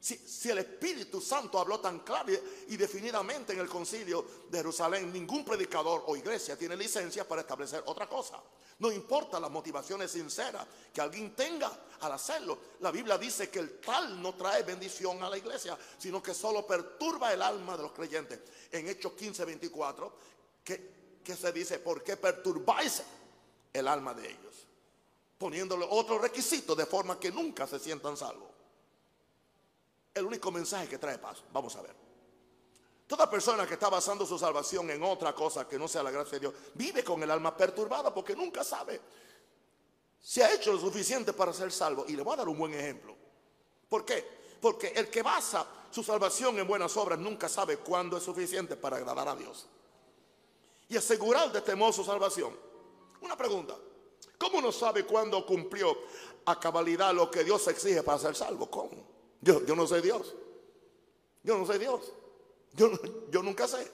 [0.00, 2.32] Si, el Espíritu Santo habló tan claro
[2.68, 7.82] y, definidamente en el concilio de Jerusalén, ningún predicador o iglesia tiene licencia para establecer
[7.86, 8.40] otra cosa.
[8.78, 12.58] No importa las motivaciones sinceras que alguien tenga al hacerlo.
[12.78, 16.64] La Biblia dice que el tal no trae bendición a la iglesia, sino que solo
[16.64, 18.38] perturba el alma de los creyentes.
[18.70, 20.12] En Hechos 15, 24,
[20.62, 23.02] que, se dice, ¿por qué perturbáis
[23.72, 24.54] el alma de ellos?
[25.36, 28.47] Poniéndole otro requisito de forma que nunca se sientan salvos
[30.14, 31.42] el único mensaje que trae paz.
[31.52, 31.94] Vamos a ver.
[33.06, 36.32] Toda persona que está basando su salvación en otra cosa que no sea la gracia
[36.32, 39.00] de Dios, vive con el alma perturbada porque nunca sabe
[40.20, 42.04] si ha hecho lo suficiente para ser salvo.
[42.06, 43.16] Y le voy a dar un buen ejemplo.
[43.88, 44.22] ¿Por qué?
[44.60, 48.98] Porque el que basa su salvación en buenas obras nunca sabe cuándo es suficiente para
[48.98, 49.66] agradar a Dios.
[50.90, 52.54] Y asegurar de temor su salvación.
[53.22, 53.74] Una pregunta.
[54.36, 55.96] ¿Cómo no sabe cuándo cumplió
[56.44, 58.70] a cabalidad lo que Dios exige para ser salvo?
[58.70, 59.17] ¿Cómo?
[59.40, 60.34] Yo, no soy Dios.
[61.42, 62.12] Yo no soy Dios.
[62.74, 63.90] Yo, nunca sé.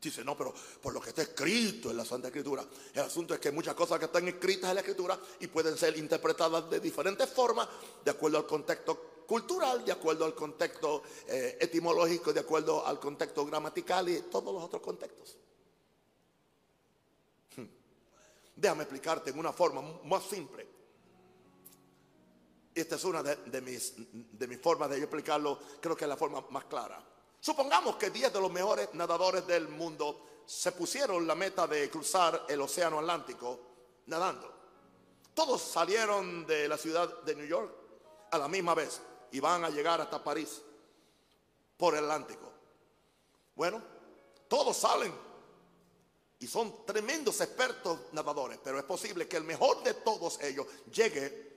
[0.00, 2.64] Dice, no, pero por lo que está escrito en la Santa Escritura.
[2.92, 5.96] El asunto es que muchas cosas que están escritas en la Escritura y pueden ser
[5.96, 7.68] interpretadas de diferentes formas,
[8.04, 13.46] de acuerdo al contexto cultural, de acuerdo al contexto eh, etimológico, de acuerdo al contexto
[13.46, 15.38] gramatical y todos los otros contextos.
[17.56, 17.66] Hmm.
[18.54, 20.73] Déjame explicarte en una forma más simple.
[22.74, 23.94] Esta es una de, mis,
[24.60, 27.02] formas de explicarlo, creo que es la forma más clara.
[27.38, 32.46] Supongamos que 10 de los mejores nadadores del mundo se pusieron la meta de cruzar
[32.48, 33.60] el océano Atlántico
[34.06, 34.52] nadando.
[35.34, 37.72] Todos salieron de la ciudad de New York
[38.32, 40.60] a la misma vez y van a llegar hasta París
[41.76, 42.50] por el Atlántico.
[43.54, 43.80] Bueno,
[44.48, 45.14] todos salen
[46.40, 51.53] y son tremendos expertos nadadores, pero es posible que el mejor de todos ellos llegue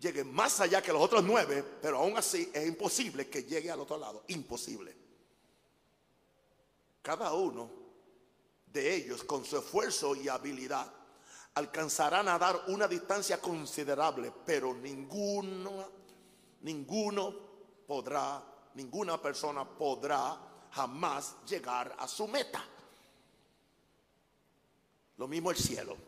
[0.00, 3.80] llegue más allá que los otros nueve, pero aún así es imposible que llegue al
[3.80, 4.24] otro lado.
[4.28, 4.96] Imposible.
[7.02, 7.70] Cada uno
[8.66, 10.92] de ellos, con su esfuerzo y habilidad,
[11.54, 15.88] alcanzarán a dar una distancia considerable, pero ninguno,
[16.60, 17.34] ninguno
[17.86, 20.38] podrá, ninguna persona podrá
[20.70, 22.64] jamás llegar a su meta.
[25.16, 26.07] Lo mismo el cielo.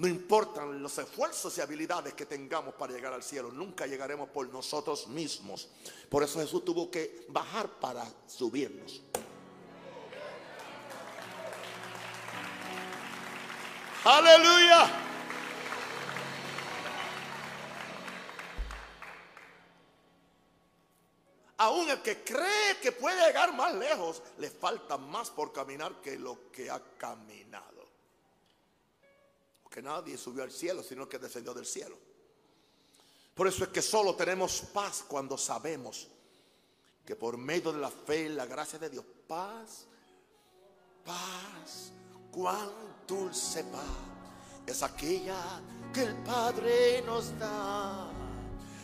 [0.00, 4.48] No importan los esfuerzos y habilidades que tengamos para llegar al cielo, nunca llegaremos por
[4.48, 5.68] nosotros mismos.
[6.08, 9.02] Por eso Jesús tuvo que bajar para subirnos.
[14.02, 14.90] Aleluya.
[21.58, 26.18] Aún el que cree que puede llegar más lejos, le falta más por caminar que
[26.18, 27.79] lo que ha caminado
[29.82, 31.96] nadie subió al cielo, sino que descendió del cielo.
[33.34, 36.08] Por eso es que solo tenemos paz cuando sabemos
[37.04, 39.86] que por medio de la fe y la gracia de Dios, paz,
[41.04, 41.92] paz,
[42.30, 42.70] cuán
[43.06, 44.10] dulce paz
[44.66, 45.60] es aquella
[45.92, 48.10] que el Padre nos da.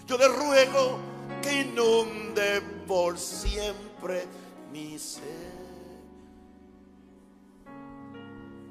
[0.07, 0.99] Yo le ruego
[1.42, 4.26] que inunde por siempre
[4.72, 5.66] mi ser.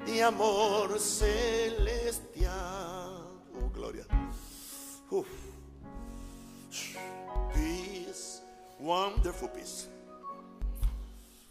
[0.06, 2.52] Mi amor celestial.
[3.60, 4.06] Oh, gloria.
[5.10, 5.28] Uf.
[7.54, 8.42] Peace,
[8.80, 9.88] wonderful peace.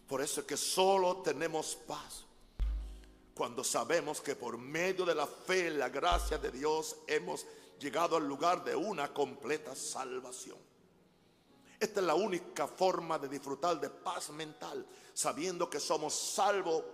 [0.07, 2.25] Por eso es que solo tenemos paz
[3.35, 7.45] cuando sabemos que por medio de la fe, la gracia de Dios, hemos
[7.81, 10.59] llegado al lugar de una completa salvación.
[11.81, 16.85] Esta es la única forma de disfrutar de paz mental, sabiendo que somos salvos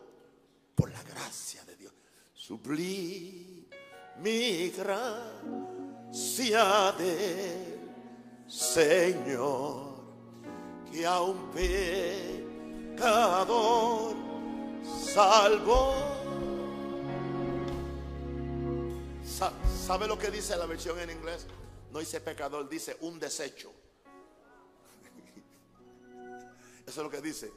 [0.74, 1.92] por la gracia de Dios.
[2.32, 3.50] Sublime
[4.20, 5.02] mi gracia
[6.92, 7.90] del
[8.46, 9.96] Señor,
[10.90, 11.50] que a un
[12.92, 14.14] pecador
[15.14, 15.94] salvo.
[19.86, 21.46] ¿Sabe lo que dice la versión en inglés?
[21.90, 23.72] No dice pecador, dice un desecho.
[26.86, 27.50] Eso es lo que dice.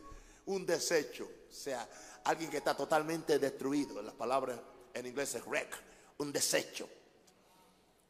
[0.45, 1.25] Un desecho.
[1.25, 1.87] O sea,
[2.25, 4.01] alguien que está totalmente destruido.
[4.01, 4.61] La palabra
[4.93, 5.75] en inglés es wreck.
[6.17, 6.87] Un desecho.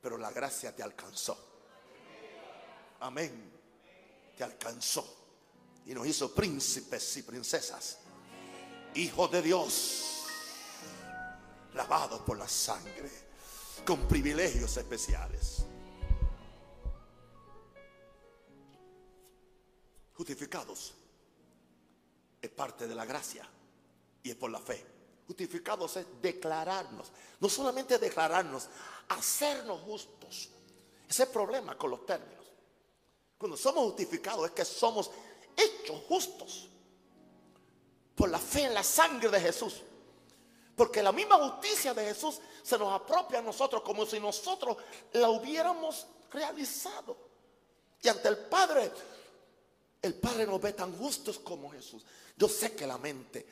[0.01, 1.37] Pero la gracia te alcanzó.
[2.99, 3.51] Amén.
[4.37, 5.21] Te alcanzó.
[5.85, 7.99] Y nos hizo príncipes y princesas.
[8.95, 10.25] Hijos de Dios.
[11.73, 13.09] Lavados por la sangre.
[13.85, 15.65] Con privilegios especiales.
[20.13, 20.93] Justificados
[22.39, 23.49] es parte de la gracia
[24.23, 24.83] y es por la fe.
[25.27, 28.67] Justificados es declararnos, no solamente declararnos,
[29.09, 30.49] hacernos justos.
[31.07, 32.45] Ese es el problema con los términos.
[33.37, 35.11] Cuando somos justificados es que somos
[35.55, 36.69] hechos justos
[38.15, 39.81] por la fe en la sangre de Jesús.
[40.75, 44.77] Porque la misma justicia de Jesús se nos apropia a nosotros como si nosotros
[45.11, 47.15] la hubiéramos realizado.
[48.01, 48.91] Y ante el Padre,
[50.01, 52.03] el Padre nos ve tan justos como Jesús.
[52.35, 53.45] Yo sé que la mente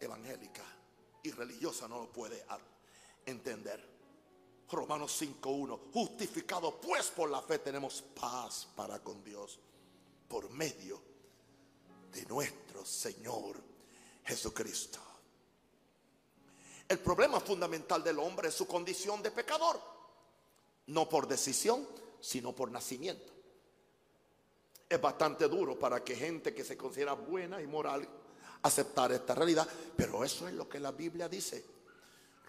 [0.00, 0.64] evangélica
[1.22, 2.44] y religiosa no lo puede
[3.24, 3.96] entender.
[4.70, 9.60] Romanos 5.1, justificado pues por la fe tenemos paz para con Dios
[10.28, 11.00] por medio
[12.12, 13.56] de nuestro Señor
[14.24, 14.98] Jesucristo.
[16.88, 19.80] El problema fundamental del hombre es su condición de pecador,
[20.86, 21.86] no por decisión,
[22.20, 23.32] sino por nacimiento.
[24.88, 28.08] Es bastante duro para que gente que se considera buena y moral
[28.66, 31.64] aceptar esta realidad, pero eso es lo que la Biblia dice.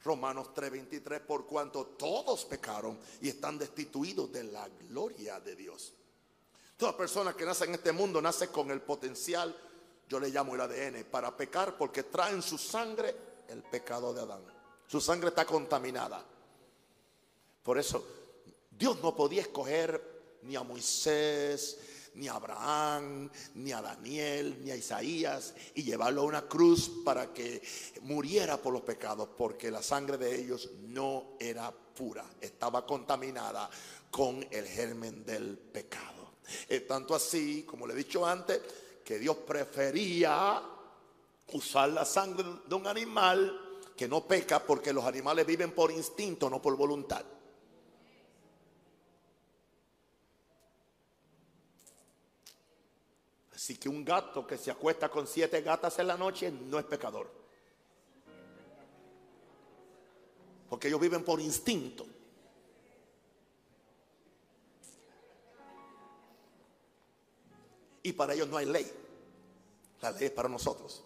[0.04, 5.94] Romanos 3:23, por cuanto todos pecaron y están destituidos de la gloria de Dios.
[6.78, 9.56] Toda persona que nace en este mundo nace con el potencial,
[10.08, 13.16] yo le llamo el ADN, para pecar porque trae en su sangre
[13.50, 14.44] el pecado de Adán.
[14.88, 16.24] Su sangre está contaminada.
[17.64, 18.06] Por eso
[18.72, 21.80] Dios no podía escoger ni a Moisés,
[22.18, 27.32] ni a Abraham, ni a Daniel, ni a Isaías y llevarlo a una cruz para
[27.34, 27.62] que
[28.02, 33.70] muriera por los pecados, porque la sangre de ellos no era pura, estaba contaminada
[34.10, 36.34] con el germen del pecado.
[36.68, 38.62] Es tanto así, como le he dicho antes,
[39.04, 40.62] que Dios prefería
[41.54, 46.50] usar la sangre de un animal que no peca porque los animales viven por instinto,
[46.50, 47.24] no por voluntad.
[53.58, 56.86] Así que un gato que se acuesta con siete gatas en la noche no es
[56.86, 57.28] pecador.
[60.70, 62.06] Porque ellos viven por instinto.
[68.04, 68.94] Y para ellos no hay ley.
[70.02, 71.04] La ley es para nosotros.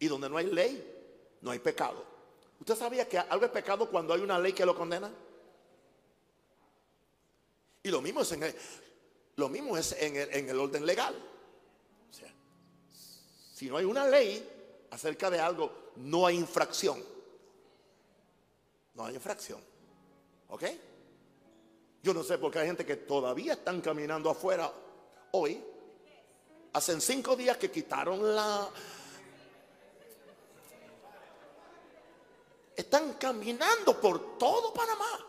[0.00, 2.04] Y donde no hay ley, no hay pecado.
[2.58, 5.08] ¿Usted sabía que algo es pecado cuando hay una ley que lo condena?
[7.84, 8.56] Y lo mismo es en el,
[9.36, 11.14] lo mismo es en el, orden legal.
[12.10, 12.32] O sea,
[13.54, 17.02] si no hay una ley acerca de algo, no hay infracción.
[18.94, 19.60] No hay infracción.
[20.48, 20.64] ¿Ok?
[22.02, 24.72] Yo no sé por qué hay gente que todavía están caminando afuera
[25.32, 25.62] hoy.
[26.72, 28.68] Hacen cinco días que quitaron la...
[32.76, 35.26] Están caminando por todo Panamá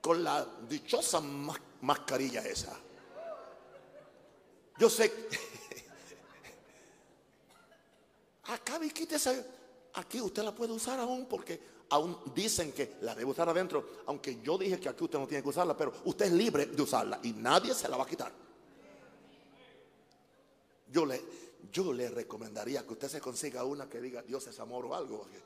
[0.00, 1.71] con la dichosa mascarilla
[2.44, 2.76] esa.
[4.78, 5.12] Yo sé.
[8.44, 9.44] Acá, quítese.
[9.94, 11.60] Aquí usted la puede usar aún porque
[11.90, 14.02] aún dicen que la debe usar adentro.
[14.06, 16.82] Aunque yo dije que aquí usted no tiene que usarla, pero usted es libre de
[16.82, 18.32] usarla y nadie se la va a quitar.
[20.90, 21.22] Yo le,
[21.70, 25.26] yo le recomendaría que usted se consiga una que diga Dios es amor o algo.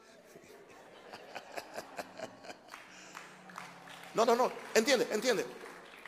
[4.15, 4.51] No, no, no.
[4.75, 5.45] Entiende, entiende.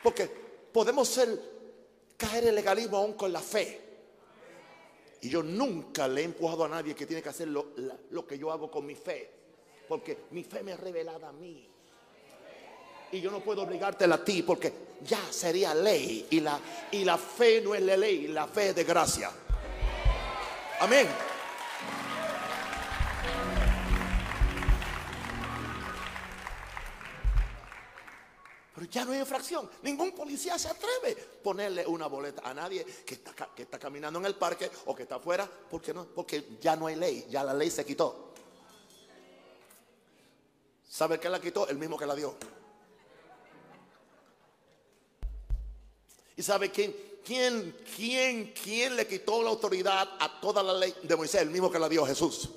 [0.03, 0.27] Porque
[0.71, 1.19] podemos
[2.17, 3.87] caer en legalismo aún con la fe.
[5.21, 8.51] Y yo nunca le he empujado a nadie que tiene que hacer lo, que yo
[8.51, 9.29] hago con mi fe.
[9.87, 11.67] Porque mi fe me ha revelado a mí.
[13.11, 14.71] Y yo no puedo obligártela a ti porque
[15.03, 16.27] ya sería ley.
[16.29, 19.31] Y la fe no es la ley, la fe es de gracia.
[20.79, 21.07] Amén.
[28.79, 29.69] Pero ya no hay infracción.
[29.81, 34.19] Ningún policía se atreve a ponerle una boleta a nadie que está, que está caminando
[34.19, 35.45] en el parque o que está afuera.
[35.45, 36.05] ¿Por qué no?
[36.05, 37.27] Porque ya no hay ley.
[37.29, 38.31] Ya la ley se quitó.
[40.87, 41.67] ¿Sabe quién la quitó?
[41.67, 42.37] El mismo que la dio.
[46.37, 46.95] ¿Y sabe quién?
[47.25, 51.41] ¿Quién, quién, quién le quitó la autoridad a toda la ley de Moisés?
[51.41, 52.49] El mismo que la dio Jesús.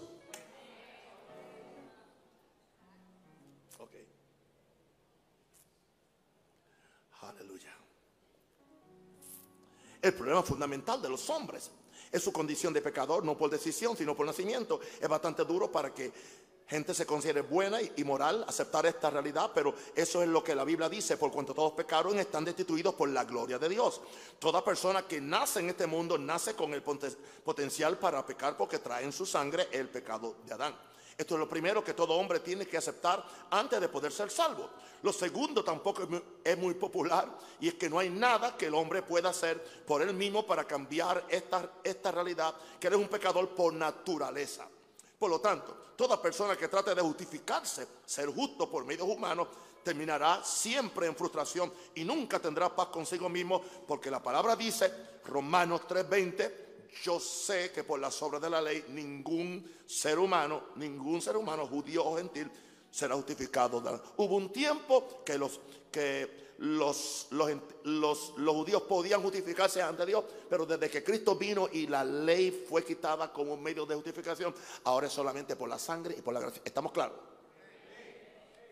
[10.03, 11.71] El problema fundamental de los hombres
[12.11, 14.81] es su condición de pecador, no por decisión, sino por nacimiento.
[15.01, 16.13] Es bastante duro para que
[16.67, 20.65] gente se considere buena y moral, aceptar esta realidad, pero eso es lo que la
[20.65, 24.01] Biblia dice, por cuanto todos pecaron están destituidos por la gloria de Dios.
[24.39, 29.05] Toda persona que nace en este mundo nace con el potencial para pecar porque trae
[29.05, 30.75] en su sangre el pecado de Adán.
[31.17, 34.71] Esto es lo primero que todo hombre tiene que aceptar antes de poder ser salvo.
[35.03, 36.09] Lo segundo tampoco
[36.45, 37.29] es muy popular
[37.61, 40.65] y es que no hay nada que el hombre pueda hacer por él mismo para
[40.65, 44.69] cambiar esta, esta realidad, que eres un pecador por naturaleza.
[45.19, 49.49] Por lo tanto, toda persona que trate de justificarse, ser justo por medios humanos,
[49.83, 54.93] terminará siempre en frustración y nunca tendrá paz consigo mismo, porque la palabra dice,
[55.25, 56.72] Romanos 3:20,
[57.03, 61.67] yo sé que por las obras de la ley ningún ser humano, ningún ser humano,
[61.67, 62.51] judío o gentil,
[62.91, 63.83] será justificado.
[64.17, 70.89] Hubo un tiempo que los que los, los, judíos podían justificarse ante Dios, pero desde
[70.89, 75.57] que Cristo vino y la ley fue quitada como medio de justificación, ahora es solamente
[75.57, 76.63] por la sangre y por la gracia.
[76.65, 77.17] ¿Estamos claros?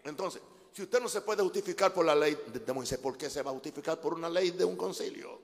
[0.04, 0.40] Entonces,
[0.72, 3.50] si usted no se puede justificar por la ley de Moisés, ¿por qué se va
[3.50, 5.40] a justificar por una ley de un concilio?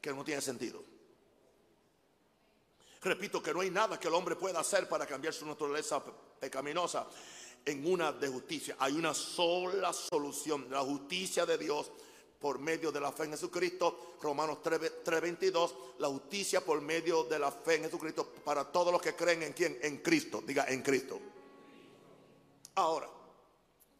[0.00, 0.82] Que no tiene sentido.
[3.06, 6.02] Repito que no hay nada que el hombre pueda hacer para cambiar su naturaleza
[6.40, 7.06] pecaminosa
[7.64, 8.74] en una de justicia.
[8.80, 11.92] Hay una sola solución, la justicia de Dios
[12.40, 14.16] por medio de la fe en Jesucristo.
[14.20, 19.14] Romanos 3:22, la justicia por medio de la fe en Jesucristo para todos los que
[19.14, 20.42] creen en quién, en Cristo.
[20.44, 21.20] Diga, en Cristo.
[22.74, 23.08] Ahora,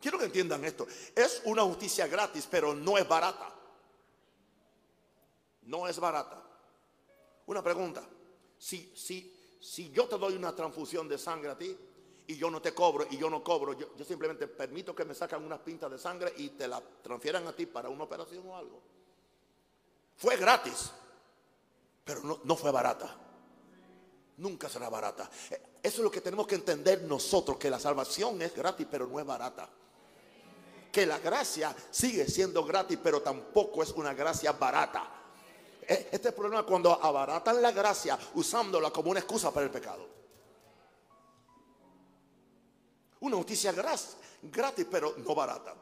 [0.00, 0.84] quiero que entiendan esto.
[1.14, 3.54] Es una justicia gratis, pero no es barata.
[5.62, 6.42] No es barata.
[7.46, 8.02] Una pregunta.
[8.58, 11.76] Si, si, si yo te doy una transfusión de sangre a ti
[12.28, 15.44] y yo no te cobro y yo no cobro, yo, simplemente permito que me sacan
[15.44, 18.82] unas pintas de sangre y te la transfieran a ti para una operación o algo.
[20.16, 20.90] Fue gratis,
[22.04, 23.16] pero no, no fue barata.
[24.38, 25.30] Nunca será barata.
[25.50, 29.06] Eh, eso es lo que tenemos que entender nosotros, que la salvación es gratis, pero
[29.06, 29.68] no es barata.
[30.90, 35.16] Que la gracia sigue siendo gratis, pero tampoco es una gracia barata.
[35.86, 40.08] Este es el problema cuando abaratan la gracia usándola como una excusa para el pecado.
[43.20, 45.74] Una justicia gratis, pero no barata.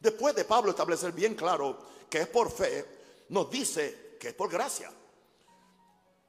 [0.00, 1.78] Después de Pablo establecer bien claro
[2.10, 2.84] que es por fe,
[3.28, 4.92] nos dice que es por gracia.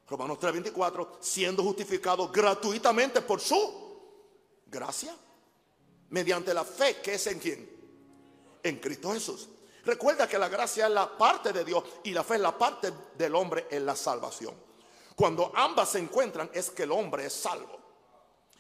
[0.08, 3.90] Romanos 3:24, siendo justificado gratuitamente por su
[4.66, 5.16] gracia,
[6.10, 7.70] mediante la fe que es en quién?
[8.64, 9.50] En Cristo Jesús.
[9.90, 12.94] Recuerda que la gracia es la parte de Dios y la fe es la parte
[13.18, 14.54] del hombre en la salvación.
[15.16, 17.76] Cuando ambas se encuentran es que el hombre es salvo.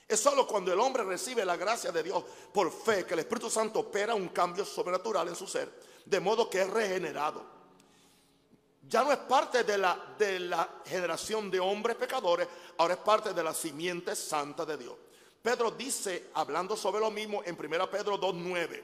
[0.07, 3.47] Es solo cuando el hombre recibe la gracia de Dios por fe que el Espíritu
[3.47, 5.71] Santo opera un cambio sobrenatural en su ser,
[6.03, 7.45] de modo que es regenerado.
[8.87, 12.47] Ya no es parte de la, de la generación de hombres pecadores,
[12.79, 14.95] ahora es parte de la simiente santa de Dios.
[15.43, 18.83] Pedro dice, hablando sobre lo mismo en 1 Pedro 2.9,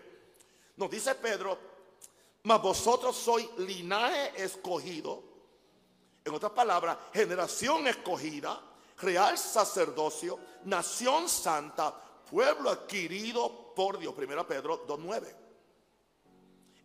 [0.77, 1.74] nos dice Pedro,
[2.45, 5.23] mas vosotros sois linaje escogido.
[6.23, 8.61] En otras palabras, generación escogida,
[8.99, 11.93] real sacerdocio, nación santa,
[12.29, 14.13] pueblo adquirido por Dios.
[14.13, 15.35] Primera Pedro 2.9.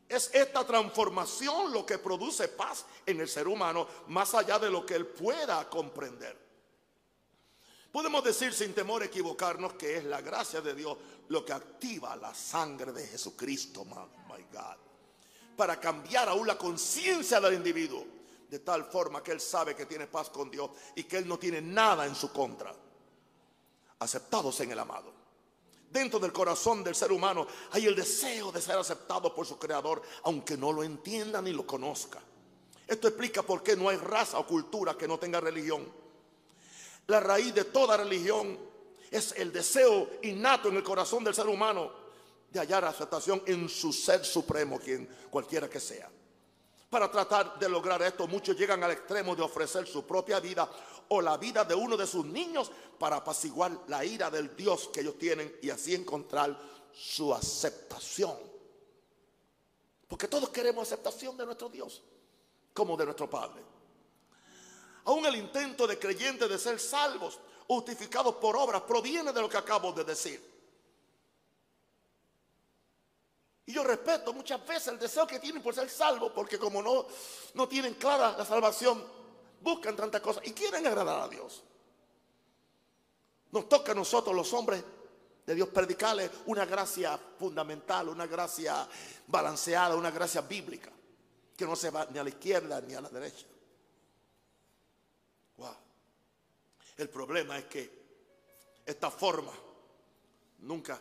[0.08, 4.84] Es esta transformación lo que produce paz en el ser humano, más allá de lo
[4.84, 6.50] que él pueda comprender.
[7.92, 10.96] Podemos decir sin temor equivocarnos que es la gracia de Dios
[11.28, 14.89] lo que activa la sangre de Jesucristo, my God
[15.60, 18.02] para cambiar aún la conciencia del individuo,
[18.48, 21.38] de tal forma que él sabe que tiene paz con Dios y que él no
[21.38, 22.74] tiene nada en su contra.
[23.98, 25.12] Aceptados en el amado.
[25.90, 30.00] Dentro del corazón del ser humano hay el deseo de ser aceptado por su creador,
[30.22, 32.22] aunque no lo entienda ni lo conozca.
[32.86, 35.86] Esto explica por qué no hay raza o cultura que no tenga religión.
[37.06, 38.58] La raíz de toda religión
[39.10, 41.99] es el deseo innato en el corazón del ser humano
[42.50, 46.10] de hallar aceptación en su ser supremo, quien cualquiera que sea.
[46.88, 50.68] Para tratar de lograr esto, muchos llegan al extremo de ofrecer su propia vida
[51.08, 55.00] o la vida de uno de sus niños para apaciguar la ira del Dios que
[55.00, 56.58] ellos tienen y así encontrar
[56.92, 58.36] su aceptación.
[60.08, 62.02] Porque todos queremos aceptación de nuestro Dios
[62.74, 63.62] como de nuestro Padre.
[65.04, 67.38] Aún el intento de creyentes de ser salvos,
[67.68, 70.50] justificados por obras, proviene de lo que acabo de decir.
[73.66, 77.06] Y respeto muchas veces el deseo que tienen por ser salvos, porque como no,
[77.54, 79.04] no tienen clara la salvación,
[79.60, 81.62] buscan tantas cosas y quieren agradar a Dios.
[83.52, 84.82] Nos toca a nosotros los hombres
[85.44, 88.88] de Dios predicarle una gracia fundamental, una gracia
[89.26, 90.90] balanceada, una gracia bíblica,
[91.56, 93.46] que no se va ni a la izquierda ni a la derecha.
[97.00, 97.90] El problema es que
[98.84, 99.52] esta forma,
[100.58, 101.00] nunca,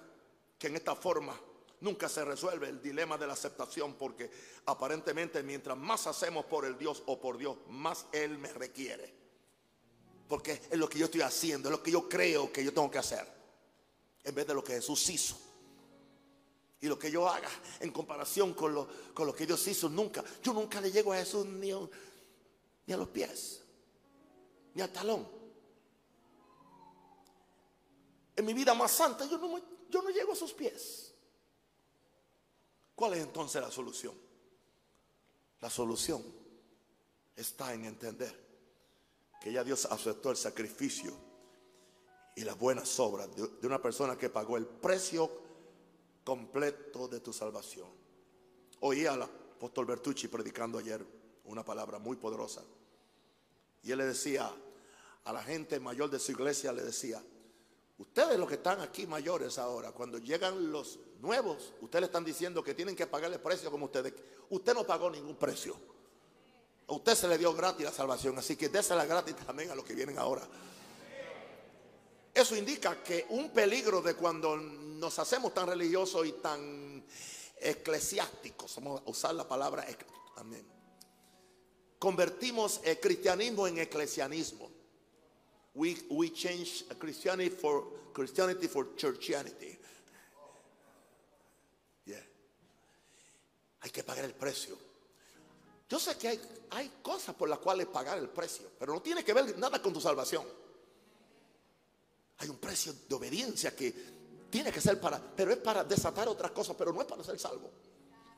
[0.57, 1.37] que en esta forma
[1.81, 4.29] nunca se resuelve el dilema de la aceptación porque
[4.65, 9.13] aparentemente mientras más hacemos por el Dios o por Dios, más Él me requiere.
[10.27, 12.91] Porque es lo que yo estoy haciendo, es lo que yo creo que yo tengo
[12.91, 13.25] que hacer,
[14.23, 15.37] en vez de lo que Jesús hizo.
[16.81, 17.49] Y lo que yo haga
[17.81, 21.17] en comparación con lo, con lo que Dios hizo, nunca, yo nunca le llego a
[21.17, 21.71] Jesús ni,
[22.85, 23.61] ni a los pies,
[24.73, 25.27] ni al talón.
[28.35, 29.59] En mi vida más santa, yo no,
[29.89, 31.08] yo no llego a sus pies.
[32.99, 34.13] ¿Cuál es entonces la solución?
[35.61, 36.21] La solución
[37.33, 38.37] está en entender
[39.41, 41.13] que ya Dios aceptó el sacrificio
[42.35, 45.31] y las buenas obras de una persona que pagó el precio
[46.25, 47.87] completo de tu salvación.
[48.81, 51.01] Oí al apóstol Bertucci predicando ayer
[51.45, 52.65] una palabra muy poderosa.
[53.81, 54.53] Y él le decía
[55.23, 57.23] a la gente mayor de su iglesia, le decía,
[57.97, 62.63] ustedes los que están aquí mayores ahora, cuando llegan los nuevos, ustedes le están diciendo
[62.63, 64.13] que tienen que pagar el precio como ustedes.
[64.49, 65.75] Usted no pagó ningún precio.
[66.87, 69.85] A usted se le dio gratis la salvación, así que désela gratis también a los
[69.85, 70.47] que vienen ahora.
[72.33, 77.03] Eso indica que un peligro de cuando nos hacemos tan religiosos y tan
[77.59, 79.85] eclesiásticos, vamos a usar la palabra
[80.37, 80.65] amén.
[81.99, 84.71] Convertimos el cristianismo en eclesianismo.
[85.73, 89.78] We, we change Christianity for Christianity for churchianity.
[93.81, 94.77] Hay que pagar el precio.
[95.89, 99.23] Yo sé que hay, hay cosas por las cuales pagar el precio, pero no tiene
[99.23, 100.45] que ver nada con tu salvación.
[102.37, 103.93] Hay un precio de obediencia que
[104.49, 107.39] tiene que ser para, pero es para desatar otras cosas, pero no es para ser
[107.39, 107.69] salvo.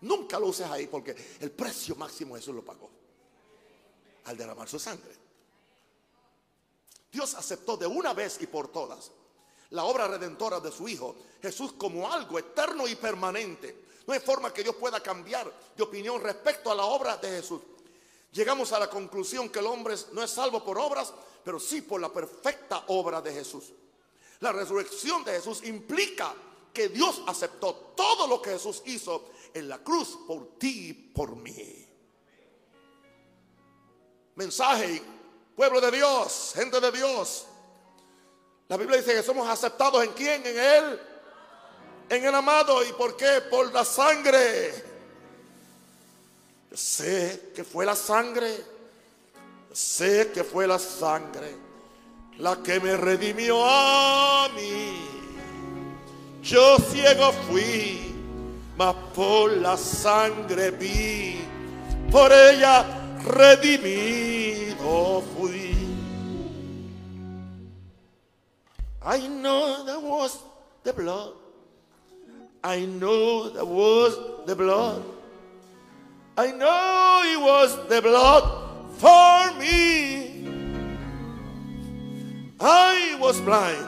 [0.02, 2.90] Nunca lo uses ahí porque el precio máximo Jesús lo pagó
[4.26, 5.16] al derramar su sangre.
[7.12, 9.12] Dios aceptó de una vez y por todas
[9.72, 14.54] la obra redentora de su Hijo, Jesús como algo eterno y permanente no hay forma
[14.54, 17.62] que Dios pueda cambiar de opinión respecto a la obra de Jesús.
[18.32, 21.14] Llegamos a la conclusión que el hombre no es salvo por obras,
[21.44, 23.66] pero sí por la perfecta obra de Jesús.
[24.40, 26.34] La resurrección de Jesús implica
[26.74, 31.36] que Dios aceptó todo lo que Jesús hizo en la cruz por ti y por
[31.36, 31.88] mí.
[34.36, 35.02] Mensaje,
[35.56, 37.46] pueblo de Dios, gente de Dios.
[38.72, 41.00] La Biblia dice que somos aceptados en quién, en Él
[42.08, 42.82] en el amado.
[42.88, 43.42] ¿Y por qué?
[43.50, 44.72] Por la sangre.
[46.70, 48.56] Yo sé que fue la sangre.
[49.70, 51.54] Yo sé que fue la sangre
[52.38, 55.06] la que me redimió a mí.
[56.42, 58.16] Yo ciego fui,
[58.78, 61.42] mas por la sangre vi.
[62.10, 62.86] Por ella
[63.26, 65.71] redimido fui.
[69.04, 70.44] I know that was
[70.84, 71.34] the blood
[72.64, 75.04] I know that was the blood.
[76.38, 78.44] I know it was the blood
[79.00, 80.48] for me.
[82.60, 83.88] I was blind,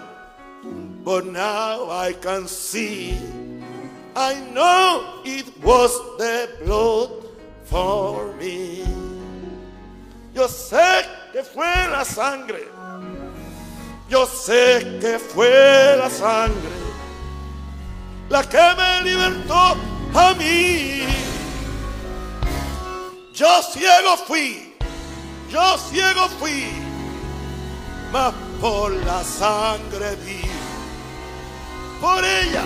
[1.04, 3.16] but now I can see.
[4.16, 7.12] I know it was the blood
[7.66, 8.86] for me.
[10.34, 12.73] Yo sé que fue la sangre.
[14.14, 16.70] Yo sé que fue la sangre
[18.30, 19.76] la que me libertó
[20.14, 21.02] a mí.
[23.34, 24.76] Yo ciego fui,
[25.50, 26.68] yo ciego fui,
[28.12, 30.44] mas por la sangre vi.
[32.00, 32.66] Por ella,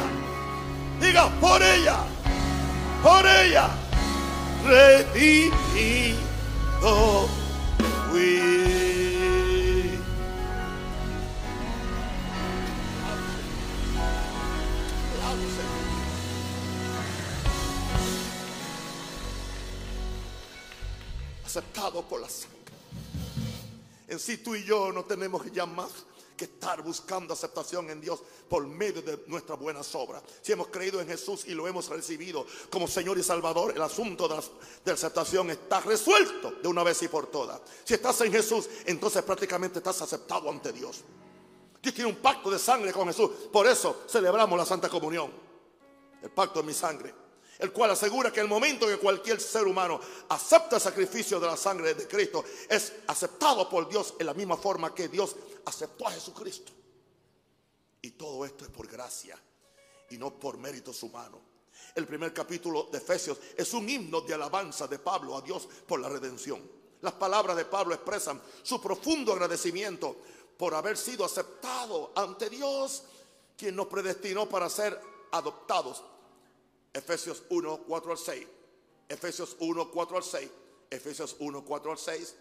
[0.99, 1.99] diga por ella,
[3.01, 3.69] por ella,
[4.65, 6.17] redimí
[6.83, 7.25] Oh,
[21.58, 22.55] Aceptado por la sangre.
[24.08, 25.89] En sí tú y yo no tenemos ya más
[26.38, 30.22] que estar buscando aceptación en Dios por medio de nuestras buenas obras.
[30.43, 34.28] Si hemos creído en Jesús y lo hemos recibido como Señor y Salvador, el asunto
[34.28, 34.43] de la,
[34.86, 37.60] de aceptación está resuelto de una vez y por todas.
[37.84, 41.01] Si estás en Jesús, entonces prácticamente estás aceptado ante Dios.
[41.82, 43.32] Dios tiene un pacto de sangre con Jesús.
[43.51, 45.32] Por eso celebramos la Santa Comunión.
[46.22, 47.26] El pacto de mi sangre
[47.60, 49.99] el cual asegura que el momento que cualquier ser humano
[50.30, 54.58] acepta el sacrificio de la sangre de Cristo, es aceptado por Dios en la misma
[54.58, 55.36] forma que Dios
[55.66, 56.72] aceptó a Jesucristo.
[58.01, 59.38] Y todo esto es por gracia
[60.10, 61.41] y no por méritos humanos.
[61.95, 65.99] El primer capítulo de Efesios es un himno de alabanza de Pablo a Dios por
[65.99, 66.62] la redención.
[67.01, 70.18] Las palabras de Pablo expresan su profundo agradecimiento
[70.58, 73.03] por haber sido aceptado ante Dios,
[73.55, 74.99] quien nos predestinó para ser
[75.32, 76.03] adoptados
[76.97, 78.47] Efesios 1, 4 al 6.
[79.07, 80.49] Efesios 1, 4 al 6.
[80.89, 82.35] Efesios 1, 4 al 6.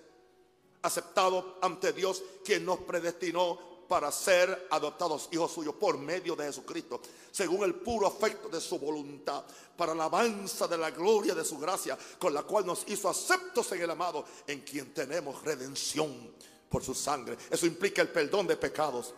[0.80, 7.00] Aceptado ante Dios quien nos predestinó para ser adoptados hijos suyos por medio de Jesucristo,
[7.30, 9.44] según el puro afecto de su voluntad,
[9.76, 13.70] para la alabanza de la gloria de su gracia, con la cual nos hizo aceptos
[13.72, 16.32] en el amado, en quien tenemos redención
[16.68, 17.36] por su sangre.
[17.50, 19.14] Eso implica el perdón de pecados.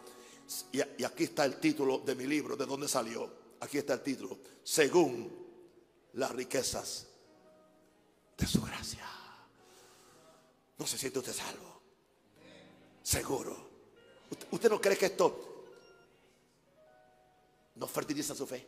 [0.73, 4.03] Y, y aquí está el título de mi libro, de dónde salió aquí está el
[4.03, 5.31] título, según
[6.15, 7.07] las riquezas
[8.37, 9.05] de su gracia.
[10.79, 11.81] No se siente usted salvo.
[13.03, 13.69] Seguro.
[14.51, 15.65] ¿Usted no cree que esto
[17.77, 18.67] no fertiliza su fe?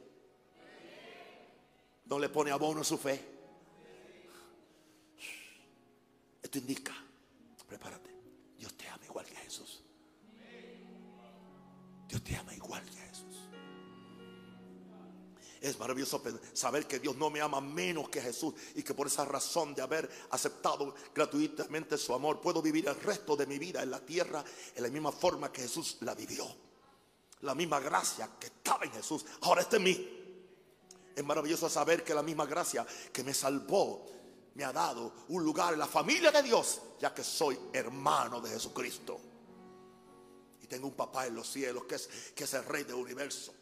[2.06, 3.24] ¿No le pone abono a su fe?
[6.42, 6.92] Esto indica,
[7.68, 8.10] prepárate,
[8.58, 9.84] Dios te ama igual que Jesús.
[12.08, 13.09] Dios te ama igual que Jesús.
[15.60, 16.22] Es maravilloso
[16.54, 19.82] saber que Dios no me ama menos que Jesús y que por esa razón de
[19.82, 24.42] haber aceptado gratuitamente su amor, puedo vivir el resto de mi vida en la tierra
[24.74, 26.46] en la misma forma que Jesús la vivió.
[27.42, 30.20] La misma gracia que estaba en Jesús, ahora está en mí.
[31.14, 34.06] Es maravilloso saber que la misma gracia que me salvó
[34.54, 38.48] me ha dado un lugar en la familia de Dios, ya que soy hermano de
[38.48, 39.20] Jesucristo.
[40.62, 43.52] Y tengo un papá en los cielos que es, que es el rey del universo.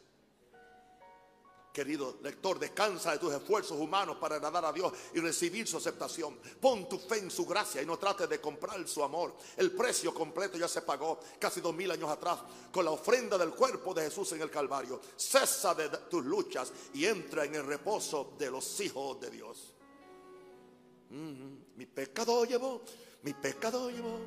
[1.79, 6.37] Querido lector, descansa de tus esfuerzos humanos para agradar a Dios y recibir su aceptación.
[6.61, 9.37] Pon tu fe en su gracia y no trates de comprar su amor.
[9.57, 12.41] El precio completo ya se pagó casi dos mil años atrás
[12.72, 15.01] con la ofrenda del cuerpo de Jesús en el Calvario.
[15.14, 19.72] Cesa de tus luchas y entra en el reposo de los hijos de Dios.
[21.11, 22.83] Mi pecado llevó,
[23.22, 24.18] mi pecado llevó.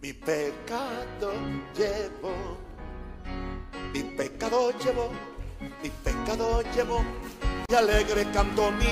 [0.00, 1.32] Mi pecado
[1.76, 2.56] llevo,
[3.92, 5.10] mi pecado llevo,
[5.82, 7.04] mi pecado llevo,
[7.68, 8.86] y alegre canto mi.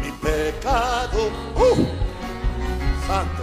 [0.00, 1.76] Mi pecado, uh,
[3.06, 3.42] santo.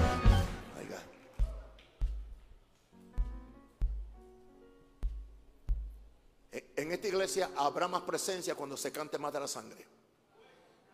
[6.75, 9.86] En esta iglesia habrá más presencia cuando se cante más de la sangre.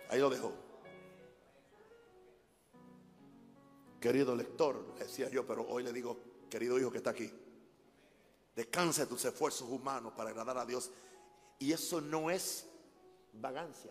[0.10, 0.75] Ahí lo dejo.
[4.06, 6.16] Querido lector, decía yo, pero hoy le digo,
[6.48, 7.28] querido hijo que está aquí,
[8.56, 10.92] descansa de tus esfuerzos humanos para agradar a Dios.
[11.58, 12.68] Y eso no es
[13.34, 13.90] vagancia,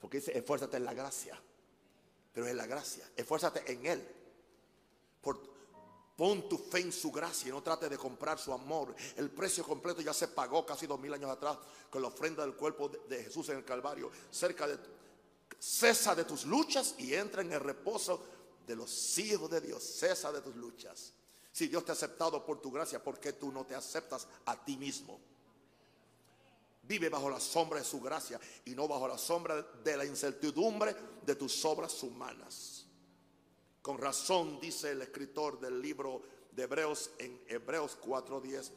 [0.00, 1.38] porque dice, esfuérzate en la gracia,
[2.32, 4.08] pero es la gracia, esfuérzate en Él.
[5.20, 8.94] pon tu fe en su gracia y no trate de comprar su amor.
[9.18, 11.58] El precio completo ya se pagó casi dos mil años atrás
[11.90, 14.10] con la ofrenda del cuerpo de, de Jesús en el Calvario.
[14.30, 14.78] Cerca de,
[15.58, 18.31] cesa de tus luchas y entra en el reposo
[18.66, 19.82] de los hijos de Dios.
[19.82, 21.12] Cesa de tus luchas.
[21.52, 24.64] Si Dios te ha aceptado por tu gracia, ¿por qué tú no te aceptas a
[24.64, 25.20] ti mismo?
[26.84, 30.96] Vive bajo la sombra de su gracia y no bajo la sombra de la incertidumbre
[31.24, 32.86] de tus obras humanas.
[33.82, 38.70] Con razón dice el escritor del libro de Hebreos en Hebreos 4:10,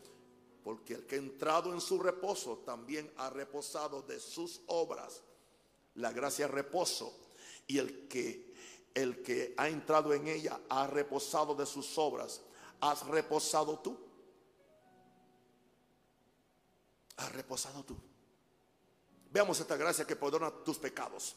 [0.64, 5.22] porque el que ha entrado en su reposo también ha reposado de sus obras.
[5.96, 7.14] La gracia es reposo
[7.68, 8.45] y el que
[8.96, 12.42] el que ha entrado en ella ha reposado de sus obras.
[12.80, 14.00] ¿Has reposado tú?
[17.18, 17.96] ¿Has reposado tú?
[19.32, 21.36] Veamos esta gracia que perdona tus pecados.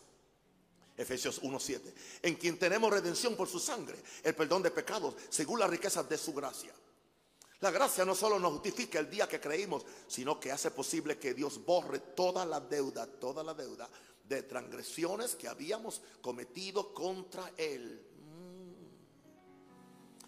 [0.96, 1.92] Efesios 1.7.
[2.22, 6.16] En quien tenemos redención por su sangre, el perdón de pecados, según las riquezas de
[6.16, 6.72] su gracia.
[7.61, 11.34] La gracia no solo nos justifica el día que creímos, sino que hace posible que
[11.34, 13.88] Dios borre toda la deuda, toda la deuda
[14.29, 18.05] de transgresiones que habíamos cometido contra Él.
[18.14, 18.72] Mm.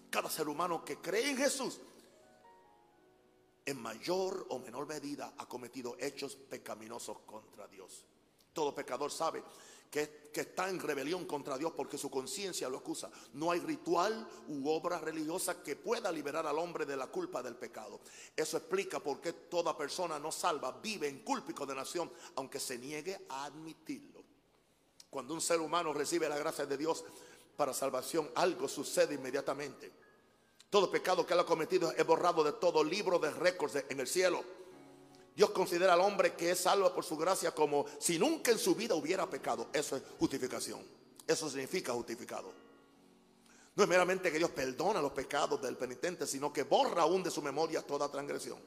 [0.09, 1.79] Cada ser humano que cree en Jesús,
[3.67, 8.07] en mayor o menor medida, ha cometido hechos pecaminosos contra Dios.
[8.53, 9.45] Todo pecador sabe
[9.91, 13.11] que, está en rebelión contra Dios porque su conciencia lo acusa.
[13.35, 17.57] No hay ritual u obra religiosa que pueda liberar al hombre de la culpa del
[17.57, 18.01] pecado.
[18.37, 22.79] Eso explica por qué toda persona no salva vive en culpa y condenación, aunque se
[22.79, 24.25] niegue a admitirlo.
[25.11, 27.05] Cuando un ser humano recibe la gracia de Dios
[27.57, 29.93] para salvación, algo sucede inmediatamente.
[30.71, 34.07] Todo pecado que él ha cometido es borrado de todo libro de récords en el
[34.07, 34.45] cielo.
[35.41, 38.75] Dios considera al hombre que es salvo por su gracia como si nunca en su
[38.75, 39.69] vida hubiera pecado.
[39.73, 40.85] Eso es justificación.
[41.27, 42.53] Eso significa justificado.
[43.75, 47.31] No es meramente que Dios perdona los pecados del penitente, sino que borra aún de
[47.31, 48.59] su memoria toda transgresión.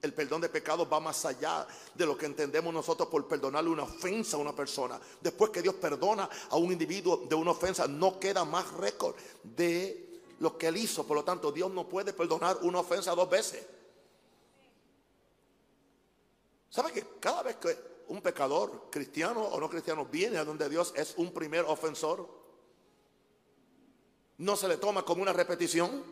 [0.00, 3.82] El perdón de pecados va más allá de lo que entendemos nosotros por perdonarle una
[3.82, 5.00] ofensa a una persona.
[5.20, 10.20] Después que Dios perdona a un individuo de una ofensa, no queda más récord de
[10.38, 11.04] lo que él hizo.
[11.04, 13.66] Por lo tanto, Dios no puede perdonar una ofensa dos veces.
[16.76, 17.74] ¿Sabe que cada vez que
[18.08, 22.28] un pecador, cristiano o no cristiano, viene a donde Dios es un primer ofensor,
[24.36, 26.04] no se le toma como una repetición?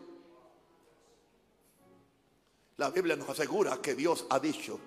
[2.77, 4.79] La Biblia nos asegura que Dios ha dicho,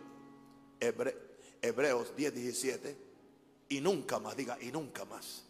[0.81, 2.99] Hebreos 10, 17,
[3.69, 5.45] y nunca más, diga, y nunca más,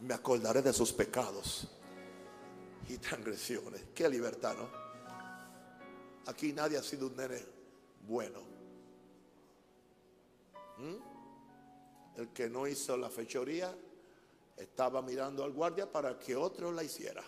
[0.00, 1.66] me acordaré de sus pecados
[2.90, 3.84] y transgresiones.
[3.94, 4.68] Qué libertad, ¿no?
[6.26, 7.42] Aquí nadie ha sido un nene
[8.06, 8.52] bueno.
[10.78, 12.20] ¿Mm?
[12.20, 13.76] El que no hizo la fechoría
[14.56, 17.22] estaba mirando al guardia para que otro la hiciera.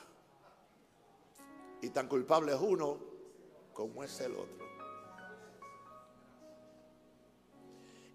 [1.83, 2.99] Y tan culpable es uno
[3.73, 4.67] como es el otro.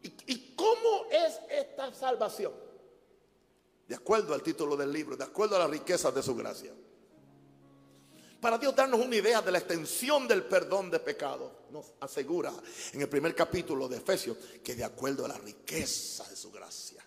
[0.03, 2.53] ¿Y, ¿Y, cómo es esta salvación?
[3.87, 6.73] De acuerdo al título del libro, de acuerdo a las riquezas de su gracia
[8.41, 12.51] para Dios darnos una idea de la extensión del perdón de pecado, nos asegura
[12.91, 17.03] en el primer capítulo de Efesios que de acuerdo a la riqueza de su gracia,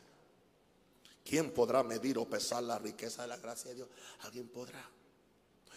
[1.25, 3.89] ¿quién podrá medir o pesar la riqueza de la gracia de Dios?
[4.21, 4.89] Alguien podrá.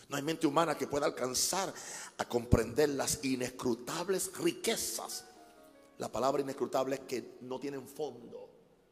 [0.09, 1.73] No hay mente humana que pueda alcanzar
[2.17, 5.25] a comprender las inescrutables riquezas.
[5.97, 8.47] La palabra inescrutable es que no tienen fondo.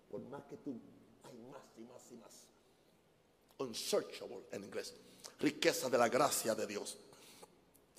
[0.10, 0.82] Por más que tú,
[1.24, 2.32] hay más y más y más.
[3.60, 4.96] Unsearchable en inglés
[5.40, 6.98] riqueza de la gracia de Dios.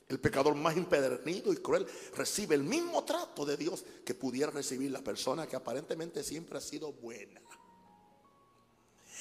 [0.09, 4.91] El pecador más impedernido y cruel recibe el mismo trato de Dios que pudiera recibir
[4.93, 7.41] la persona que aparentemente siempre ha sido buena.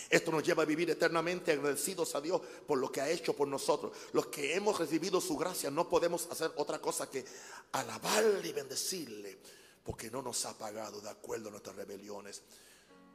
[0.10, 3.48] Esto nos lleva a vivir eternamente agradecidos a Dios por lo que ha hecho por
[3.48, 3.98] nosotros.
[4.14, 7.26] Los que hemos recibido su gracia no podemos hacer otra cosa que
[7.72, 9.40] alabarle y bendecirle,
[9.84, 12.44] porque no nos ha pagado de acuerdo a nuestras rebeliones,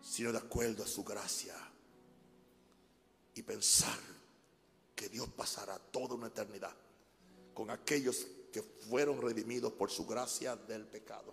[0.02, 1.54] sino de acuerdo a su gracia.
[3.36, 3.98] Y pensar
[5.00, 6.76] que Dios pasará toda una eternidad
[7.54, 11.32] con aquellos que fueron redimidos por su gracia del pecado.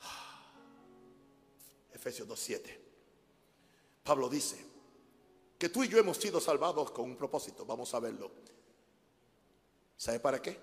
[1.92, 2.78] Efesios 2.7.
[4.02, 4.64] Pablo dice
[5.58, 7.66] que tú y yo hemos sido salvados con un propósito.
[7.66, 8.30] Vamos a verlo.
[9.94, 10.58] ¿Sabe para qué?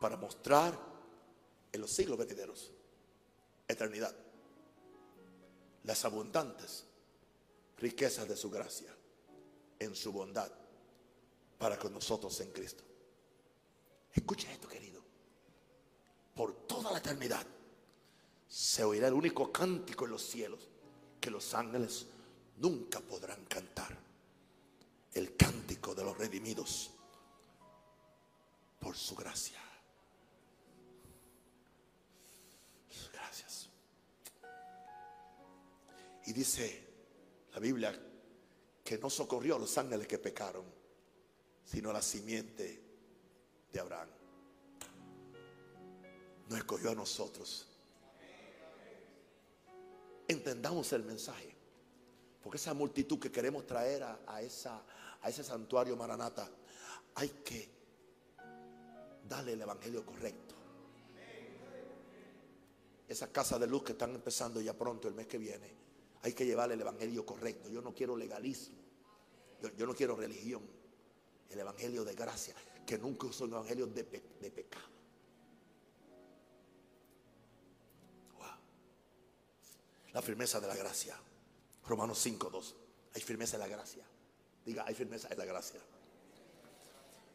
[0.00, 0.78] Para mostrar
[1.72, 2.70] en los siglos venideros
[3.66, 4.14] eternidad
[5.82, 6.84] las abundantes
[7.78, 8.94] riquezas de su gracia
[9.78, 10.50] en su bondad
[11.58, 12.84] para con nosotros en Cristo.
[14.12, 15.02] Escucha esto, querido.
[16.34, 17.46] Por toda la eternidad
[18.48, 20.68] se oirá el único cántico en los cielos
[21.20, 22.06] que los ángeles
[22.58, 23.96] nunca podrán cantar.
[25.12, 26.90] El cántico de los redimidos
[28.80, 29.60] por su gracia.
[33.12, 33.68] Gracias.
[36.26, 36.84] Y dice
[37.52, 38.13] la Biblia
[38.84, 40.64] que no socorrió a los ángeles que pecaron,
[41.64, 42.82] sino a la simiente
[43.72, 44.10] de Abraham.
[46.50, 47.66] Nos escogió a nosotros.
[50.28, 51.56] Entendamos el mensaje.
[52.42, 56.50] Porque esa multitud que queremos traer a, a ese santuario Maranata,
[57.14, 57.70] hay que
[59.26, 60.54] darle el evangelio correcto.
[63.08, 65.83] Esa casa de luz que están empezando ya pronto el mes que viene
[66.24, 67.68] hay que llevar el evangelio correcto.
[67.68, 68.78] Yo no quiero legalismo.
[69.76, 70.62] Yo, no quiero religión.
[71.50, 72.54] El evangelio de gracia,
[72.86, 74.86] que nunca es un evangelio de, pecado.
[80.14, 81.14] La firmeza de la gracia.
[81.86, 82.74] Romanos 5, 2.
[83.16, 84.04] Hay firmeza en la gracia.
[84.64, 85.80] Diga, hay firmeza en la gracia.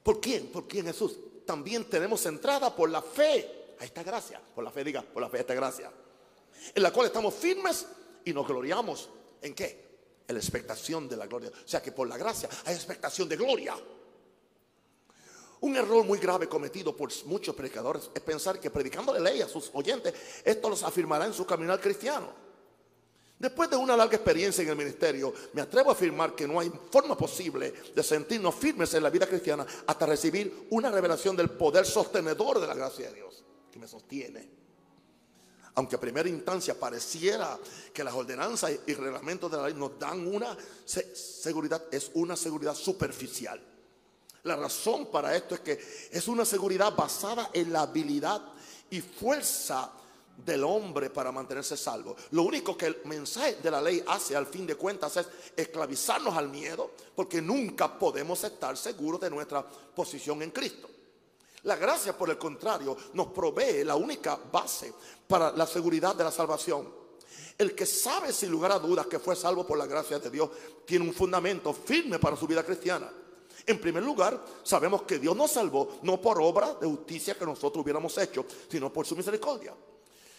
[0.02, 0.52] ¿Por quién?
[0.52, 1.16] ¿Por quién Jesús?
[1.46, 4.42] También tenemos entrada por la fe a esta gracia.
[4.56, 5.92] Por la fe, diga, por la fe a esta gracia.
[6.74, 7.86] En la cual estamos firmes
[8.30, 9.10] y nos gloriamos.
[9.42, 9.90] ¿En qué?
[10.28, 11.50] En la expectación de la gloria.
[11.50, 13.76] O sea que por la gracia hay expectación de gloria.
[15.62, 19.48] Un error muy grave cometido por muchos predicadores es pensar que predicando la ley a
[19.48, 20.14] sus oyentes,
[20.46, 22.50] esto los afirmará en su caminar cristiano.
[23.38, 26.72] Después de una larga experiencia en el ministerio, me atrevo a afirmar que no hay
[26.92, 31.86] forma posible de sentirnos firmes en la vida cristiana hasta recibir una revelación del poder
[31.86, 34.59] sostenedor de la gracia de Dios, que me sostiene.
[35.76, 37.58] Aunque a primera instancia pareciera
[37.94, 42.76] que las ordenanzas y reglamentos de la ley nos dan una seguridad, es una seguridad
[42.76, 43.62] superficial.
[44.44, 45.80] La razón para esto es que
[46.12, 48.42] es una seguridad basada en la habilidad
[48.90, 49.92] y fuerza
[50.46, 52.16] del hombre para mantenerse salvo.
[52.32, 56.36] Lo único que el mensaje de la ley hace al fin de cuentas es esclavizarnos
[56.36, 60.90] al miedo, porque nunca podemos estar seguros de nuestra posición en Cristo.
[61.64, 64.93] La gracia, por el contrario, nos provee la única base
[65.28, 66.99] para la seguridad de la salvación.
[67.57, 70.49] El que sabe sin lugar a dudas que fue salvo por la gracia de Dios
[70.86, 73.12] tiene un fundamento firme para su vida cristiana.
[73.66, 77.84] En primer lugar, sabemos que Dios nos salvó no por obra de justicia que nosotros
[77.84, 79.76] hubiéramos hecho, sino por su misericordia.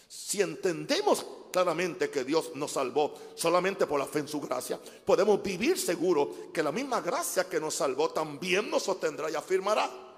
[0.08, 5.42] Si entendemos claramente que Dios nos salvó solamente por la fe en su gracia, podemos
[5.42, 10.09] vivir seguro que la misma gracia que nos salvó también nos sostendrá y afirmará.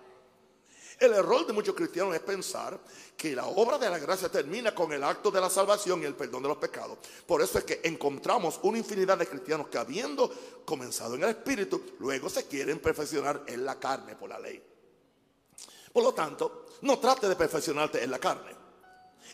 [1.03, 2.79] El error de muchos cristianos es pensar
[3.17, 6.15] que la obra de la gracia termina con el acto de la salvación y el
[6.15, 6.97] perdón de los pecados.
[7.27, 10.33] Por eso es que encontramos una infinidad de cristianos que habiendo
[10.65, 14.63] comenzado en el Espíritu, luego se quieren perfeccionar en la carne por la ley.
[15.93, 18.55] Por lo tanto, no trate de perfeccionarte en la carne.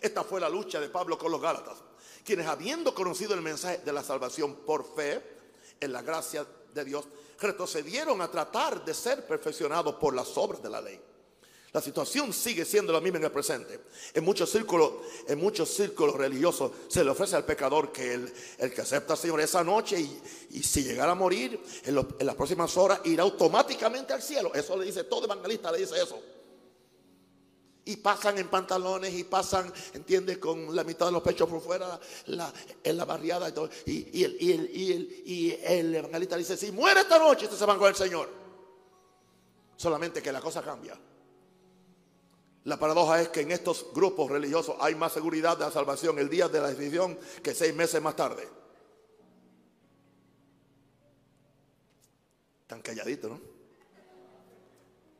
[0.00, 1.76] Esta fue la lucha de Pablo con los Gálatas,
[2.24, 5.22] quienes habiendo conocido el mensaje de la salvación por fe,
[5.78, 7.04] en la gracia de Dios,
[7.38, 10.98] retrocedieron a tratar de ser perfeccionados por las obras de la ley.
[11.72, 13.80] La situación sigue siendo la misma en el presente.
[14.14, 14.92] En muchos círculos,
[15.26, 18.32] en muchos círculos religiosos se le ofrece al pecador que el,
[18.72, 23.00] que acepta al Señor esa noche y, si llegara a morir en, las próximas horas
[23.04, 24.54] irá automáticamente al cielo.
[24.54, 26.18] Eso le dice todo evangelista, le dice eso
[27.84, 31.98] y pasan en pantalones y pasan, entiendes, con la mitad de los pechos por fuera
[32.26, 33.50] en la barriada
[33.86, 37.94] y el, y, el, evangelista dice, si muere esta noche, usted se van con el
[37.94, 38.28] Señor.
[39.74, 41.00] Solamente que la cosa cambia.
[42.68, 46.28] La paradoja es que en estos grupos religiosos hay más seguridad de la salvación el
[46.28, 48.46] día de la decisión que seis meses más tarde.
[52.66, 53.40] Tan calladito, ¿no?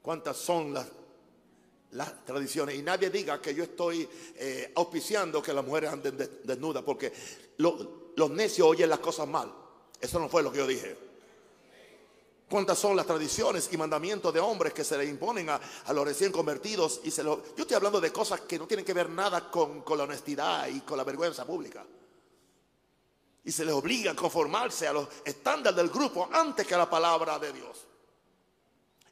[0.03, 2.75] ¿Cuántas son las tradiciones.
[2.75, 7.11] Y nadie diga que yo estoy eh, auspiciando que las mujeres anden desnudas, porque
[7.57, 9.51] los necios oyen las cosas mal.
[9.99, 11.08] Eso no fue lo que yo dije.
[12.49, 15.61] ¿Cuántas son las tradiciones y mandamientos de hombres que se le imponen a,
[15.93, 17.01] los recién convertidos?
[17.05, 19.85] Y se lo, yo estoy hablando de cosas que no tienen que ver nada con,
[19.97, 21.85] la honestidad y con la vergüenza pública.
[23.45, 26.89] Y se les obliga a conformarse a los estándares del grupo antes que a la
[26.89, 27.87] palabra de Dios.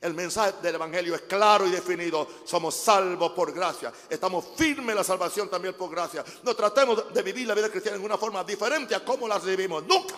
[0.01, 2.27] El mensaje del Evangelio es claro y definido.
[2.45, 3.93] Somos salvos por gracia.
[4.09, 6.25] Estamos firmes en la salvación también por gracia.
[6.43, 9.85] No tratemos de vivir la vida cristiana en una forma diferente a como la vivimos.
[9.85, 10.17] Nunca.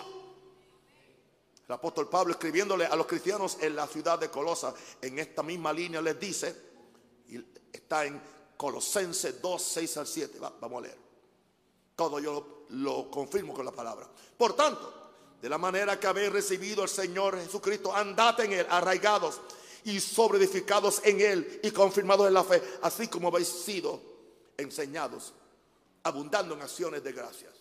[1.69, 5.71] El apóstol Pablo escribiéndole a los cristianos en la ciudad de Colosa, en esta misma
[5.71, 6.55] línea les dice,
[7.27, 7.37] y
[7.71, 8.19] está en
[8.57, 10.39] Colosenses 2, 6 al 7.
[10.59, 10.97] vamos a leer.
[11.95, 14.09] Todo yo lo confirmo con la palabra.
[14.35, 19.39] Por tanto, de la manera que habéis recibido al Señor Jesucristo, andad en él, arraigados
[19.83, 24.01] y sobreedificados en Él y confirmados en la fe, así como habéis sido
[24.57, 25.33] enseñados,
[26.01, 27.58] abundando en acciones de gracias.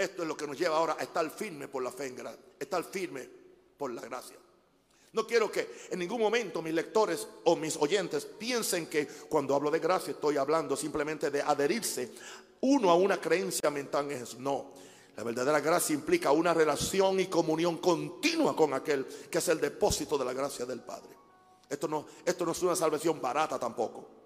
[0.00, 2.40] Esto es lo que nos lleva ahora a estar firme por la fe en gracia,
[2.58, 3.28] estar firme
[3.76, 4.36] por la gracia.
[5.12, 9.70] No quiero que en ningún momento mis lectores o mis oyentes piensen que cuando hablo
[9.70, 12.12] de gracia estoy hablando simplemente de adherirse
[12.62, 14.38] uno a una creencia mental en.
[14.38, 14.72] No,
[15.18, 20.16] la verdadera gracia implica una relación y comunión continua con aquel que es el depósito
[20.16, 21.10] de la gracia del Padre.
[21.68, 24.19] Esto no, esto no es una salvación barata tampoco.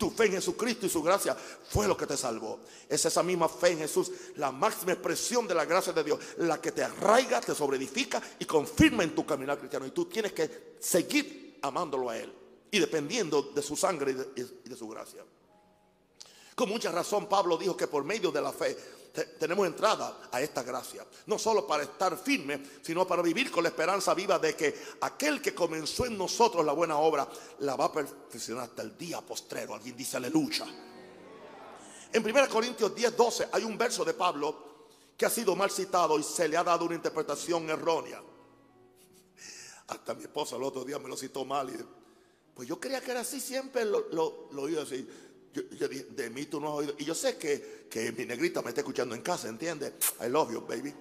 [0.00, 2.60] Tu fe en Jesucristo y su gracia fue lo que te salvó.
[2.88, 6.58] Es esa misma fe en Jesús, la máxima expresión de la gracia de Dios, la
[6.58, 9.84] que te arraiga, te sobreedifica y confirma en tu caminar cristiano.
[9.84, 12.32] Y tú tienes que seguir amándolo a Él
[12.70, 15.22] y dependiendo de su sangre y de, y de su gracia.
[16.54, 18.78] Con mucha razón Pablo dijo que por medio de la fe
[19.38, 21.04] tenemos entrada a esta gracia.
[21.26, 25.42] No solo para estar firme, sino para vivir con la esperanza viva de que aquel
[25.42, 27.28] que comenzó en nosotros la buena obra
[27.60, 29.74] la va a perfeccionar hasta el día postrero.
[29.74, 30.66] Alguien dice aleluya.
[32.12, 34.70] En 1 Corintios 10, 12 hay un verso de Pablo
[35.16, 38.22] que ha sido mal citado y se le ha dado una interpretación errónea.
[39.88, 41.76] Hasta mi esposa el otro día me lo citó mal y
[42.54, 45.08] pues yo creía que era así, siempre lo, lo, oí así.
[45.52, 46.94] Yo, de mí tú no has oído.
[46.98, 49.92] Y yo sé que, que mi negrita me está escuchando en casa, ¿entiendes?
[50.20, 50.94] I love you, baby.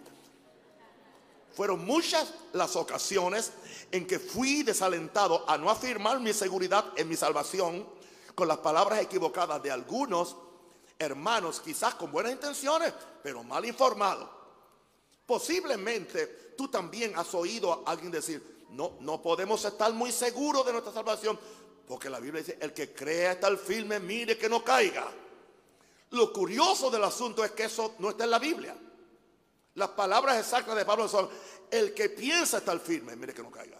[1.54, 3.52] Fueron muchas las ocasiones
[3.92, 7.86] en que fui desalentado a no afirmar mi seguridad en mi salvación
[8.34, 10.38] con las palabras equivocadas de algunos
[10.98, 12.94] hermanos, quizás con buenas intenciones,
[13.24, 14.30] pero mal informados.
[15.26, 20.74] Posiblemente tú también has oído a alguien decir, no, no podemos estar muy seguros de
[20.74, 21.40] nuestra salvación,
[21.90, 25.08] porque la Biblia dice, el que crea estar firme, mire que no caiga.
[26.12, 28.78] Lo curioso del asunto es que eso no está en la Biblia.
[29.74, 31.28] Las palabras exactas de Pablo son,
[31.72, 33.80] el que piensa estar firme, mire que no caiga.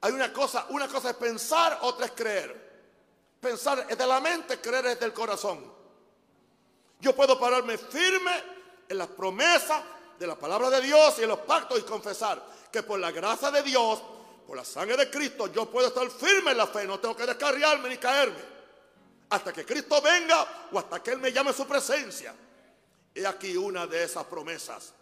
[0.00, 2.72] Hay una cosa, una cosa es pensar, otra es creer.
[3.38, 5.62] Pensar es de la mente, creer es del corazón.
[7.00, 8.32] Yo puedo pararme firme
[8.88, 9.82] en las promesas
[10.18, 13.50] de la palabra de Dios y en los pactos y confesar que por la gracia
[13.50, 14.02] de Dios,
[14.46, 17.26] por la sangre de Cristo, yo puedo estar firme en la fe, no tengo que
[17.26, 18.54] descarriarme ni caerme.
[19.30, 22.34] Hasta que Cristo venga o hasta que Él me llame a su presencia.
[23.14, 24.92] He aquí una de esas promesas.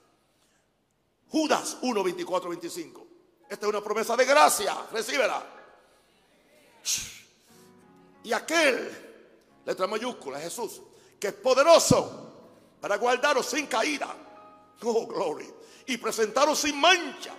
[1.29, 3.07] Judas 1, 24, 25.
[3.49, 5.45] Esta es una promesa de gracia, recíbela.
[8.25, 10.81] Y aquel, letra mayúscula, Jesús,
[11.19, 14.15] que es poderoso para guardaros sin caída.
[14.85, 15.49] Oh, gloria.
[15.87, 17.35] Y presentaros sin mancha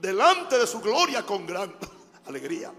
[0.00, 1.74] delante de su gloria con gran
[2.26, 2.72] alegría.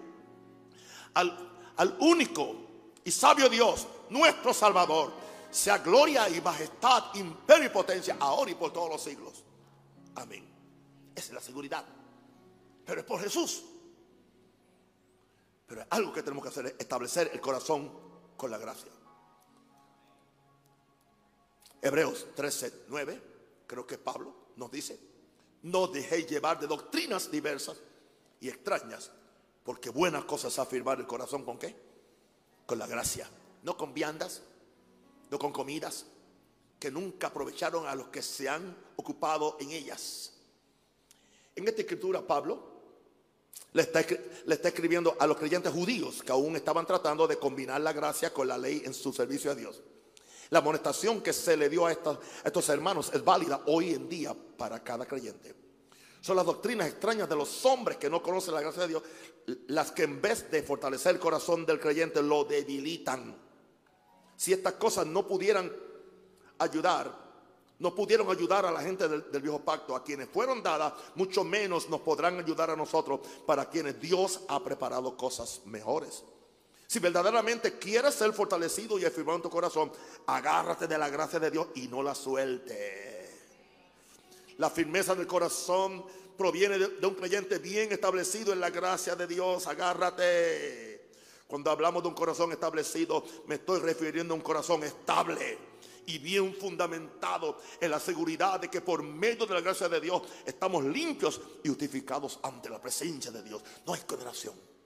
[1.13, 2.55] Al, al único
[3.03, 5.13] y sabio Dios, nuestro Salvador,
[5.49, 9.43] sea gloria y majestad, imperio y potencia, ahora y por todos los siglos.
[10.15, 10.45] Amén.
[11.15, 11.85] Esa es la seguridad.
[12.85, 13.63] Pero es por Jesús.
[15.67, 17.91] Pero algo que tenemos que hacer es establecer el corazón
[18.37, 18.91] con la gracia.
[21.81, 23.23] Hebreos 13, 9,
[23.67, 24.99] creo que Pablo nos dice,
[25.71, 27.77] no dejéis llevar de doctrinas diversas
[28.39, 29.11] y extrañas,
[29.63, 31.75] porque buenas cosas afirmar el corazón con qué?
[32.65, 33.29] Con la gracia,
[33.63, 34.41] no con viandas,
[35.29, 36.05] no con comidas,
[36.79, 40.33] que nunca aprovecharon a los que se han ocupado en ellas.
[41.55, 42.77] En esta escritura Pablo
[43.73, 44.05] le está,
[44.45, 48.33] le está, escribiendo a los creyentes judíos que aún estaban tratando de combinar la gracia
[48.33, 49.81] con la ley en su servicio a Dios.
[50.49, 54.83] La amonestación que se le dio a estos, hermanos es válida hoy en día para
[54.83, 55.55] cada creyente.
[56.21, 59.03] Son las doctrinas extrañas de los hombres que no conocen la gracia de Dios
[59.67, 63.35] las que en vez de fortalecer el corazón del creyente lo debilitan.
[64.35, 65.71] Si estas cosas no pudieran
[66.59, 67.27] ayudar,
[67.79, 71.89] no pudieron ayudar a la gente del, viejo pacto, a quienes fueron dadas, mucho menos
[71.89, 76.23] nos podrán ayudar a nosotros para quienes Dios ha preparado cosas mejores.
[76.87, 79.91] Si verdaderamente quieres ser fortalecido y afirmado en tu corazón,
[80.25, 83.29] agárrate de la gracia de Dios y no la suelte.
[84.57, 86.05] La firmeza del corazón
[86.37, 89.67] proviene de, un creyente bien establecido en la gracia de Dios.
[89.67, 91.09] Agárrate.
[91.45, 95.57] Cuando hablamos de un corazón establecido, me estoy refiriendo a un corazón estable
[96.05, 100.21] y bien fundamentado en la seguridad de que por medio de la gracia de Dios
[100.45, 103.61] estamos limpios y justificados ante la presencia de Dios.
[103.85, 104.76] No hay condenación.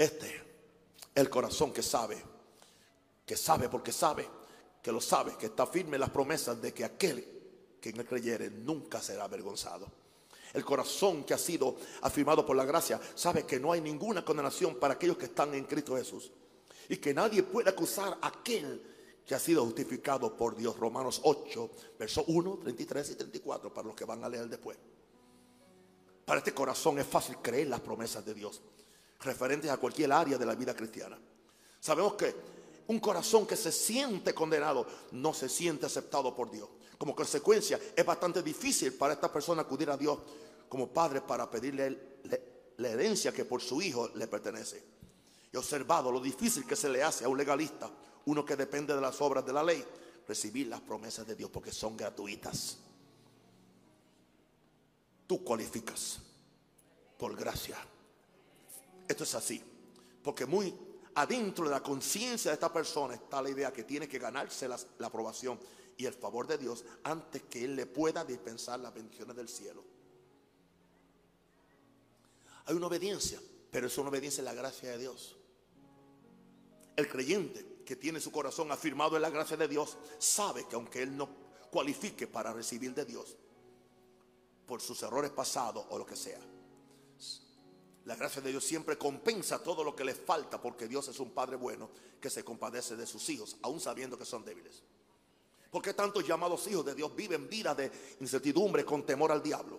[0.00, 0.32] Este,
[1.14, 2.16] el corazón que sabe,
[3.26, 4.26] que sabe porque sabe,
[4.82, 8.48] que lo sabe, que está firme en las promesas de que aquel que en creyere
[8.48, 9.86] nunca será avergonzado.
[10.54, 14.76] El corazón que ha sido afirmado por la gracia sabe que no hay ninguna condenación
[14.76, 16.32] para aquellos que están en Cristo Jesús.
[16.88, 18.82] Y que nadie puede acusar a aquel
[19.26, 20.78] que ha sido justificado por Dios.
[20.78, 24.78] Romanos 8, versos 1, 33 y 34, para los que van a leer después.
[26.24, 28.62] Para este corazón es fácil creer las promesas de Dios
[29.20, 31.18] referentes a cualquier área de la vida cristiana.
[31.78, 32.34] Sabemos que
[32.88, 36.68] un corazón que se siente condenado no se siente aceptado por Dios.
[36.98, 40.18] Como consecuencia, es bastante difícil para esta persona acudir a Dios
[40.68, 42.18] como padre para pedirle
[42.76, 44.82] la herencia que por su hijo le pertenece.
[45.52, 47.90] He observado lo difícil que se le hace a un legalista,
[48.26, 49.84] uno que depende de las obras de la ley,
[50.26, 52.78] recibir las promesas de Dios porque son gratuitas.
[55.26, 56.18] Tú cualificas
[57.18, 57.76] por gracia
[59.10, 59.62] esto es así.
[60.22, 60.72] Porque muy
[61.14, 64.78] adentro de la conciencia de esta persona está la idea que tiene que ganarse la,
[65.02, 65.58] aprobación
[65.96, 69.84] y el favor de Dios antes que Él le pueda dispensar las bendiciones del cielo.
[72.66, 75.36] Hay una obediencia, pero es una obediencia en la gracia de Dios.
[76.96, 81.02] El creyente que tiene su corazón afirmado en la gracia de Dios sabe que aunque
[81.02, 81.28] Él no
[81.70, 83.36] cualifique para recibir de Dios
[84.66, 86.40] por sus errores pasados o lo que sea,
[88.06, 91.30] la gracia de Dios siempre compensa todo lo que le falta porque Dios es un
[91.30, 91.90] Padre bueno
[92.20, 94.82] que se compadece de sus hijos, aún sabiendo que son débiles.
[95.70, 97.90] ¿Por qué tantos llamados hijos de Dios viven vida de
[98.20, 99.78] incertidumbre con temor al diablo?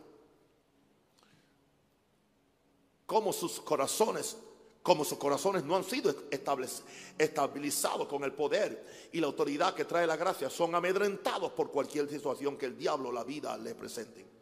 [3.06, 4.38] Como sus corazones,
[4.82, 6.16] como sus corazones no han sido
[7.18, 12.10] estabilizados con el poder y la autoridad que trae la gracia, son amedrentados por cualquier
[12.10, 14.41] situación que el diablo o la vida le presenten.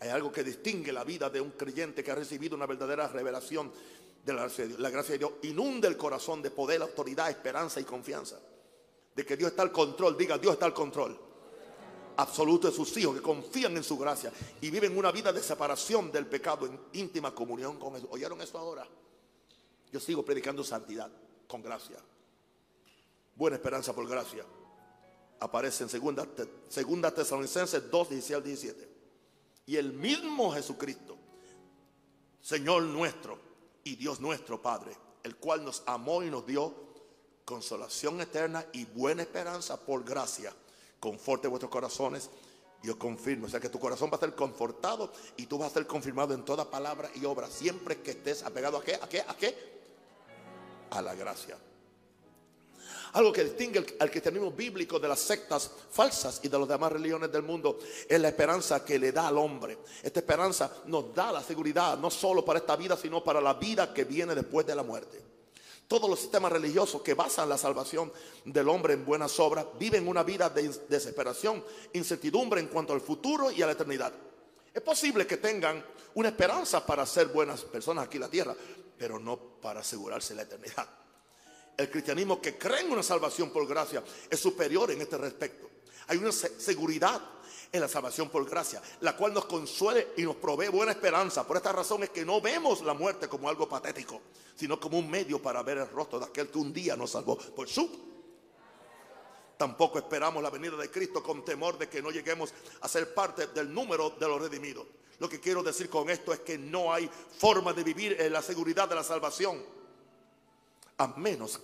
[0.00, 3.72] Hay algo que distingue la vida de un creyente que ha recibido una verdadera revelación
[4.24, 4.80] de la gracia de Dios.
[4.80, 8.38] La gracia de Dios inunda el corazón de poder, autoridad, esperanza y confianza.
[9.14, 10.16] De que Dios está al control.
[10.16, 11.18] Diga, Dios está al control
[12.18, 16.10] absoluto de sus hijos que confían en su gracia y viven una vida de separación
[16.10, 18.08] del pecado en íntima comunión con Jesús.
[18.10, 18.86] ¿Oyeron eso ahora?
[19.92, 21.10] Yo sigo predicando santidad
[21.46, 21.96] con gracia.
[23.36, 24.44] Buena esperanza por gracia.
[25.38, 26.26] Aparece en segunda,
[26.68, 28.97] segunda Tesalonicenses 2, 16 al 17.
[29.68, 31.18] Y el mismo Jesucristo,
[32.40, 33.38] Señor nuestro
[33.84, 36.74] y Dios nuestro Padre, el cual nos amó y nos dio
[37.44, 40.54] consolación eterna y buena esperanza por gracia,
[40.98, 42.30] conforte vuestros corazones.
[42.82, 45.74] Dios confirma, o sea que tu corazón va a ser confortado y tú vas a
[45.74, 49.20] ser confirmado en toda palabra y obra, siempre que estés apegado a qué, a qué,
[49.20, 49.54] a qué,
[50.88, 51.58] a la gracia.
[53.12, 57.32] Algo que distingue al cristianismo bíblico de las sectas falsas y de las demás religiones
[57.32, 59.78] del mundo es la esperanza que le da al hombre.
[60.02, 63.94] Esta esperanza nos da la seguridad no solo para esta vida, sino para la vida
[63.94, 65.22] que viene después de la muerte.
[65.86, 68.12] Todos los sistemas religiosos que basan la salvación
[68.44, 71.64] del hombre en buenas obras viven una vida de desesperación,
[71.94, 74.12] incertidumbre en cuanto al futuro y a la eternidad.
[74.74, 75.82] Es posible que tengan
[76.14, 78.54] una esperanza para ser buenas personas aquí en la tierra,
[78.98, 80.86] pero no para asegurarse la eternidad
[81.78, 85.70] el cristianismo que cree en una salvación por gracia es superior en este respecto.
[86.08, 87.22] Hay una seguridad
[87.70, 91.46] en la salvación por gracia, la cual nos consuele y nos provee buena esperanza.
[91.46, 94.20] Por esta razón es que no vemos la muerte como algo patético,
[94.56, 97.38] sino como un medio para ver el rostro de aquel que un día nos salvó
[97.38, 97.88] por su.
[99.56, 103.48] Tampoco esperamos la venida de Cristo con temor de que no lleguemos a ser parte
[103.48, 104.86] del número de los redimidos.
[105.20, 108.42] Lo que quiero decir con esto es que no hay forma de vivir en la
[108.42, 109.77] seguridad de la salvación
[110.98, 111.60] a menos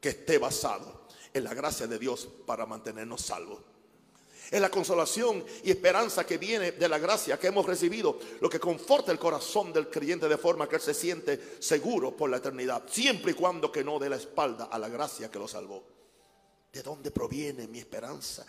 [0.00, 3.60] que esté basado en la gracia de Dios para mantenernos salvos.
[4.50, 8.58] Es la consolación y esperanza que viene de la gracia que hemos recibido, lo que
[8.58, 12.82] conforta el corazón del creyente de forma que él se siente seguro por la eternidad,
[12.88, 15.84] siempre y cuando que no dé la espalda a la gracia que lo salvó.
[16.72, 18.44] ¿De dónde proviene mi esperanza?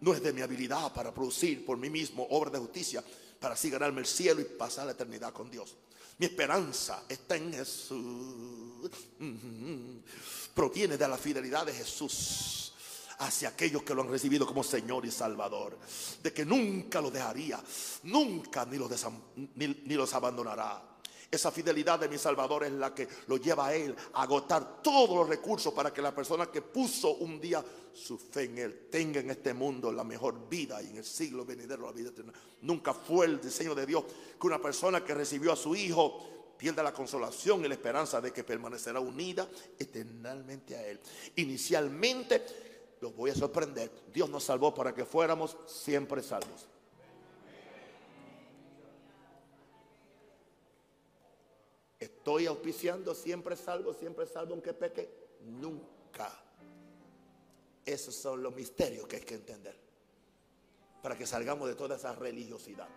[0.00, 3.04] No es de mi habilidad para producir por mí mismo obra de justicia,
[3.40, 5.74] para así ganarme el cielo y pasar la eternidad con Dios.
[6.18, 8.90] Mi esperanza está en Jesús.
[10.54, 12.74] Proviene de la fidelidad de Jesús
[13.18, 15.78] hacia aquellos que lo han recibido como Señor y Salvador.
[16.22, 17.58] De que nunca los dejaría,
[18.02, 18.90] nunca ni los,
[19.56, 20.89] ni los abandonará.
[21.30, 25.16] Esa fidelidad de mi Salvador es la que lo lleva a Él a agotar todos
[25.16, 29.20] los recursos para que la persona que puso un día su fe en Él tenga
[29.20, 32.32] en este mundo la mejor vida y en el siglo venidero la vida eterna.
[32.62, 34.04] Nunca fue el diseño de Dios
[34.40, 38.32] que una persona que recibió a su Hijo pierda la consolación y la esperanza de
[38.32, 39.48] que permanecerá unida
[39.78, 41.00] eternamente a Él.
[41.36, 42.44] Inicialmente,
[43.00, 46.66] los voy a sorprender, Dios nos salvó para que fuéramos siempre salvos.
[52.20, 55.08] Estoy auspiciando siempre salvo, siempre salvo aunque peque.
[55.46, 56.30] Nunca.
[57.82, 59.74] Esos son los misterios que hay que entender.
[61.02, 62.88] Para que salgamos de toda esa religiosidad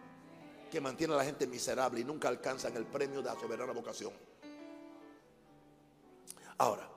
[0.70, 4.12] que mantiene a la gente miserable y nunca alcanzan el premio de la soberana vocación.
[6.58, 6.90] Ahora,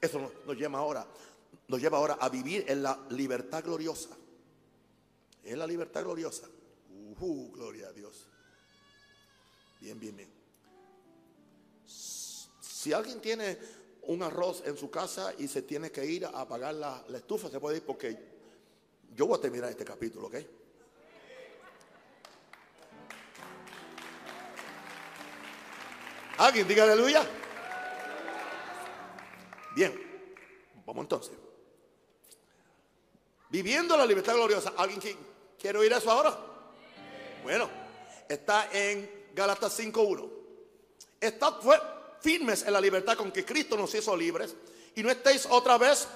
[0.00, 1.08] eso nos, lleva ahora,
[1.66, 4.16] nos lleva ahora a vivir en la libertad gloriosa.
[5.42, 6.46] En la libertad gloriosa.
[7.18, 8.28] Uh, gloria a Dios.
[9.80, 10.37] Bien, bien, bien.
[12.78, 13.58] Si alguien tiene
[14.02, 17.58] un arroz en su casa y se tiene que ir a apagar la, estufa, se
[17.58, 18.16] puede ir porque
[19.16, 20.36] yo voy a terminar este capítulo, ¿ok?
[26.36, 27.26] ¿Alguien diga aleluya?
[29.74, 30.00] Bien,
[30.86, 31.34] vamos entonces.
[33.48, 34.74] Viviendo la libertad gloriosa.
[34.76, 35.00] ¿Alguien
[35.58, 36.38] quiere oír eso ahora?
[37.42, 37.68] Bueno,
[38.28, 40.30] está en Gálatas 5.1.
[41.20, 44.54] Está fue firmes en la libertad con que Cristo nos hizo libres
[44.94, 46.08] y no estéis otra vez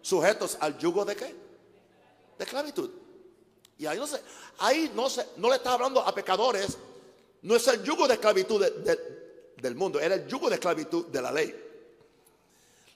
[0.00, 1.34] sujetos al yugo de qué?
[2.38, 2.90] De esclavitud.
[3.78, 4.20] Y ahí no se,
[4.58, 6.76] ahí no se, no le está hablando a pecadores,
[7.42, 8.64] no es el yugo de esclavitud
[9.56, 11.64] del mundo, era el yugo de esclavitud de la ley.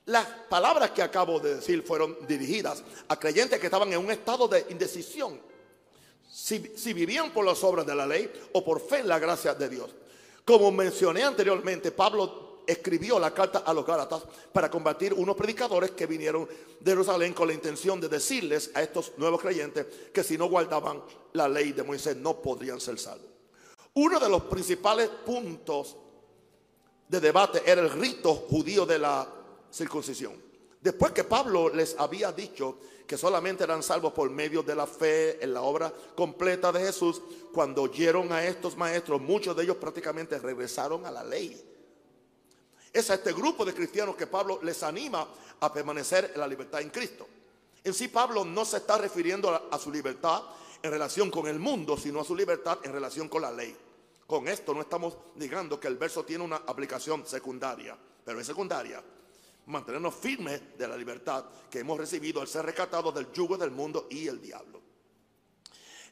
[0.07, 4.49] Las palabras que acabo de decir fueron dirigidas a creyentes que estaban en un estado
[4.49, 5.41] de indecisión.
[6.29, 9.55] Si, si vivían por las obras de la ley o por fe en la gracia
[9.55, 9.91] de Dios.
[10.45, 14.23] Como mencioné anteriormente, Pablo escribió la carta a los Gálatas
[14.53, 16.49] para combatir unos predicadores que vinieron
[16.81, 21.03] de Jerusalén con la intención de decirles a estos nuevos creyentes que si no guardaban
[21.33, 23.29] la ley de Moisés no podrían ser salvos.
[23.95, 25.97] Uno de los principales puntos
[27.09, 29.29] de debate era el rito judío de la
[29.71, 30.33] circuncisión.
[30.81, 35.45] Después que Pablo les había dicho que solamente eran salvos por medio de la fe
[35.45, 37.21] en la obra completa de Jesús,
[37.53, 41.63] cuando oyeron a estos maestros, muchos de ellos prácticamente regresaron a la ley.
[42.93, 45.27] Es a este grupo de cristianos que Pablo les anima
[45.61, 47.27] a permanecer en la libertad en Cristo.
[47.85, 50.43] En sí Pablo no se está refiriendo a, su libertad
[50.83, 53.75] en relación con el mundo, sino a su libertad en relación con la ley.
[54.27, 59.03] Con esto no estamos negando que el verso tiene una aplicación secundaria, pero es secundaria.
[59.67, 64.07] Mantenernos firmes de la libertad que hemos recibido al ser rescatados del yugo del mundo
[64.11, 64.82] y el diablo.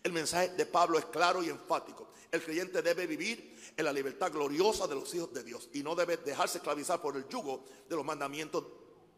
[0.02, 2.08] El mensaje de Pablo es claro y enfático.
[2.30, 5.94] El creyente debe vivir en la libertad gloriosa de los hijos de Dios y no
[5.94, 8.64] debe dejarse esclavizar por el yugo de los mandamientos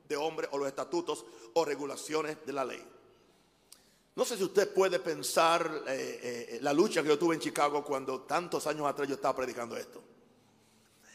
[0.09, 2.83] de hombre o los estatutos o regulaciones de la ley.
[4.15, 7.83] No sé si usted puede pensar eh, eh, la lucha que yo tuve en Chicago
[7.83, 10.03] cuando tantos años atrás yo estaba predicando esto.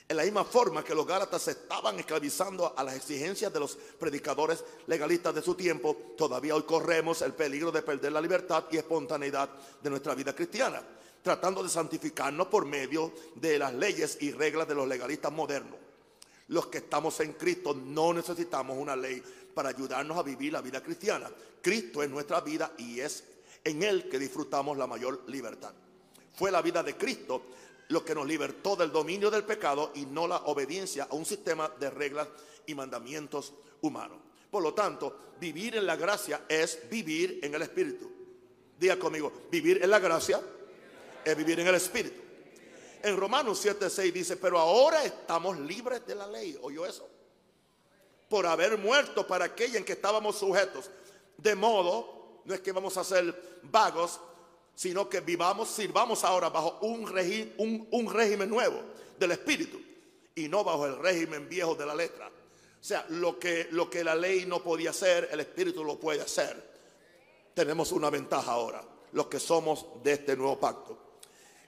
[0.10, 3.76] En la misma forma que los Gálatas se estaban esclavizando a las exigencias de los
[3.76, 8.78] predicadores legalistas de su tiempo, todavía hoy corremos el peligro de perder la libertad y
[8.78, 9.50] espontaneidad
[9.84, 10.82] de nuestra vida cristiana,
[11.22, 15.78] tratando de santificarnos por medio de las leyes y reglas de los legalistas modernos.
[16.48, 19.22] Los que estamos en Cristo no necesitamos una ley
[19.54, 21.30] para ayudarnos a vivir la vida cristiana.
[21.62, 23.26] Cristo es nuestra vida y es
[23.62, 25.74] en Él que disfrutamos la mayor libertad.
[26.34, 27.42] Fue la vida de Cristo
[27.90, 31.70] lo que nos libertó del dominio del pecado y no la obediencia a un sistema
[31.80, 32.28] de reglas
[32.66, 34.20] y mandamientos humanos.
[34.52, 38.12] Por lo tanto, vivir en la gracia es vivir en el Espíritu.
[38.78, 40.42] Diga conmigo, vivir en la gracia
[41.24, 42.22] es vivir en el Espíritu.
[43.04, 46.58] En Romanos 7:6 dice, pero ahora estamos libres de la ley.
[46.62, 47.08] ¿Oyó eso?
[48.30, 50.90] Por haber muerto para aquella en que estábamos sujetos.
[51.38, 54.20] De modo, no es que vamos a ser vagos,
[54.78, 58.80] sino que vivamos, sirvamos ahora bajo un, régimen, un, régimen nuevo
[59.18, 59.82] del Espíritu
[60.36, 62.28] y no bajo el régimen viejo de la letra.
[62.28, 66.22] O sea, lo que, lo que la ley no podía hacer, el Espíritu lo puede
[66.22, 66.64] hacer.
[67.56, 68.84] Tenemos una ventaja ahora,
[69.14, 70.96] los que somos de este nuevo pacto.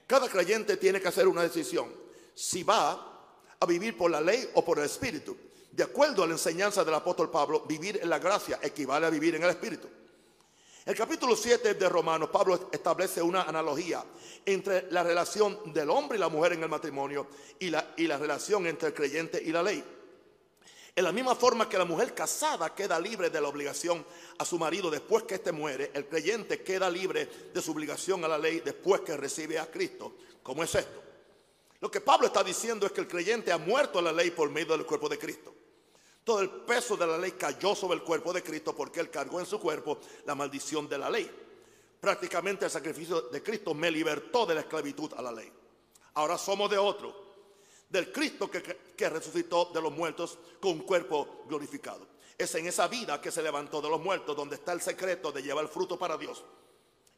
[0.06, 1.92] Cada creyente tiene que hacer una decisión,
[2.36, 3.26] si va
[3.60, 5.36] a vivir por la ley o por el Espíritu.
[5.72, 9.34] De acuerdo a la enseñanza del apóstol Pablo, vivir en la gracia equivale a vivir
[9.34, 9.88] en el Espíritu.
[10.86, 14.04] El capítulo 7 de Romanos, Pablo establece una analogía
[14.46, 17.28] entre la relación del hombre y la mujer en el matrimonio
[17.60, 19.84] y la, y la relación entre el creyente y la ley.
[20.96, 24.06] En la misma forma que la mujer casada queda libre de la obligación
[24.38, 28.28] a su marido después que éste muere, el creyente queda libre de su obligación a
[28.28, 30.16] la ley después que recibe a Cristo.
[30.42, 31.04] ¿Cómo es esto?
[31.82, 34.50] Lo que Pablo está diciendo es que el creyente ha muerto a la ley por
[34.50, 35.54] medio del cuerpo de Cristo.
[36.30, 39.40] Todo el peso de la ley cayó sobre el cuerpo de Cristo porque Él cargó
[39.40, 39.98] en su cuerpo
[40.28, 41.28] la maldición de la ley.
[42.00, 45.52] Prácticamente el sacrificio de Cristo me libertó de la esclavitud a la ley.
[46.14, 47.16] Ahora somos de otro,
[47.90, 52.06] del Cristo que, resucitó de los muertos con un cuerpo glorificado.
[52.38, 55.42] Es en esa vida que se levantó de los muertos donde está el secreto de
[55.42, 56.44] llevar fruto para Dios.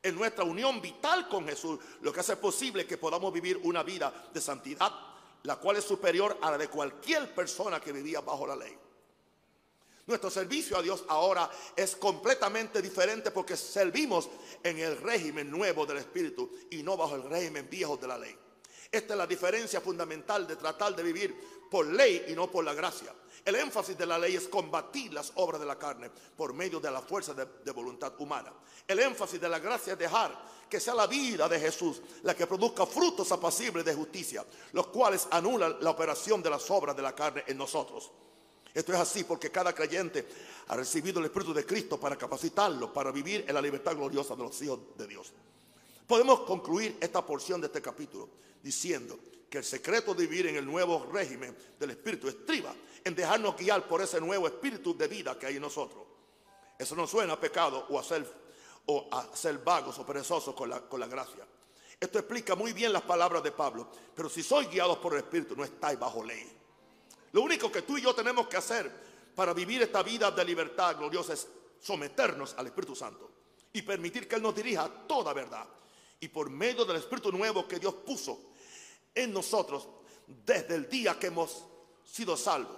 [0.02, 4.30] En nuestra unión vital con Jesús, lo que hace posible que podamos vivir una vida
[4.34, 4.90] de santidad,
[5.44, 8.78] la cual es superior a la de cualquier persona que vivía bajo la ley.
[10.12, 14.28] Nuestro servicio a Dios ahora es completamente diferente porque servimos
[14.62, 18.36] en el régimen nuevo del Espíritu y no bajo el régimen viejo de la ley.
[18.92, 21.34] Esta es la diferencia fundamental de tratar de vivir
[21.72, 23.16] por ley y no por la gracia.
[23.46, 26.92] El énfasis de la ley es combatir las obras de la carne por medio de
[26.92, 28.52] la fuerza de, de, voluntad humana.
[28.86, 30.38] El énfasis de la gracia es dejar
[30.70, 35.26] que sea la vida de Jesús la que produzca frutos apacibles de justicia, los cuales
[35.32, 38.12] anulan la operación de las obras de la carne en nosotros.
[38.74, 40.28] Esto es así porque cada creyente
[40.68, 44.44] ha recibido el Espíritu de Cristo para capacitarlo, para vivir en la libertad gloriosa de
[44.44, 45.32] los hijos de Dios.
[46.08, 48.30] Podemos concluir esta porción de este capítulo
[48.64, 49.20] diciendo
[49.50, 52.74] que el secreto de vivir en el nuevo régimen del Espíritu estriba
[53.04, 56.04] en dejarnos guiar por ese nuevo espíritu de vida que hay en nosotros.
[56.80, 58.26] Eso no suena a pecado o a ser,
[58.86, 61.46] o a ser vagos o perezosos con la, con la gracia.
[62.00, 63.88] Esto explica muy bien las palabras de Pablo.
[64.16, 66.61] Pero si sois guiados por el Espíritu, no estáis bajo ley.
[67.32, 68.92] Lo único que tú y yo tenemos que hacer
[69.36, 71.48] para vivir esta vida de libertad gloriosa es
[71.80, 73.30] someternos al Espíritu Santo
[73.74, 75.66] y permitir que Él nos dirija toda verdad.
[76.20, 78.52] Y por medio del Espíritu nuevo que Dios puso
[79.16, 79.88] en nosotros
[80.28, 81.66] desde el día que hemos
[82.04, 82.78] sido salvos,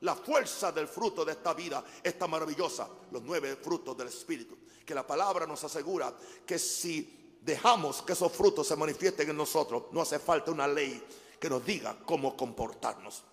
[0.00, 4.94] la fuerza del fruto de esta vida está maravillosa, los nueve frutos del Espíritu, que
[4.94, 6.14] la palabra nos asegura
[6.46, 11.02] que si dejamos que esos frutos se manifiesten en nosotros, no hace falta una ley
[11.40, 13.24] que nos diga cómo comportarnos.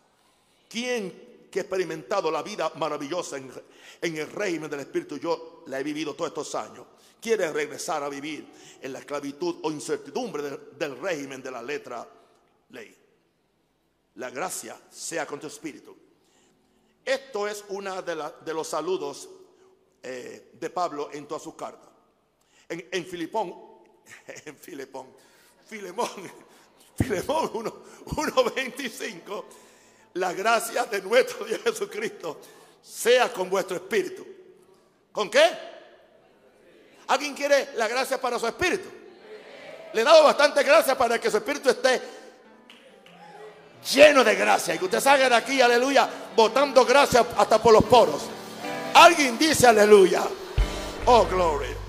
[0.72, 5.18] ¿Quién que ha experimentado la vida maravillosa en, el régimen del Espíritu?
[5.18, 6.85] Yo la he vivido todos estos años
[7.22, 8.48] quiere regresar a vivir
[8.81, 12.07] en la esclavitud o incertidumbre del, régimen de la letra
[12.69, 12.98] ley.
[14.15, 15.95] La gracia sea con tu espíritu.
[17.06, 19.30] Esto es uno de, los saludos
[20.02, 21.89] eh, de Pablo en toda su carta.
[22.68, 23.53] En, en Filipón,
[24.45, 25.07] en Filipón,
[25.72, 26.10] Filemón,
[26.98, 29.43] Filemón 1.25,
[30.13, 32.39] la gracia de nuestro Dios Jesucristo
[32.81, 34.25] sea con vuestro espíritu.
[35.11, 35.49] ¿Con qué?
[37.07, 38.89] ¿Alguien quiere la gracia para su espíritu?
[39.93, 42.01] Le he dado bastante gracia para que su espíritu esté
[43.93, 48.21] lleno de gracia y que usted salga aquí, aleluya, botando gracia hasta por los poros.
[48.93, 50.23] Alguien dice aleluya.
[51.05, 51.80] Oh, gloria.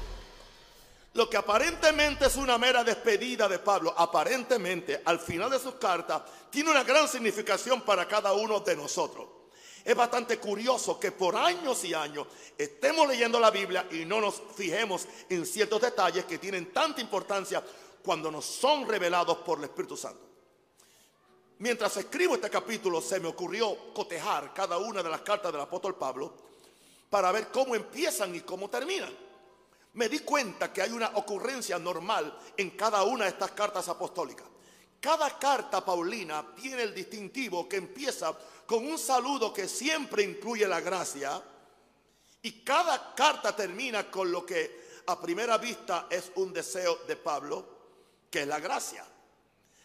[1.15, 6.23] Lo que aparentemente es una mera despedida de Pablo, aparentemente al final de sus cartas,
[6.51, 9.29] tiene una gran significación para cada uno de nosotros.
[9.85, 14.41] Es bastante curioso que por años y años estemos leyendo la Biblia y no nos
[14.55, 17.63] fijemos en ciertos detalles que tienen tanta importancia
[18.03, 20.21] cuando nos son revelados por el Espíritu Santo.
[21.59, 25.97] Mientras escribo este capítulo se me ocurrió cotejar cada una de las cartas del apóstol
[25.97, 26.33] Pablo
[27.11, 29.13] para ver cómo empiezan y cómo terminan.
[29.95, 34.47] Me di cuenta que hay una ocurrencia normal en cada una de estas cartas apostólicas.
[35.01, 38.37] Cada carta paulina tiene el distintivo que empieza
[38.67, 41.43] con un saludo que siempre incluye la gracia.
[42.43, 47.67] Y cada carta termina con lo que a primera vista es un deseo de Pablo,
[48.31, 49.05] que es la gracia.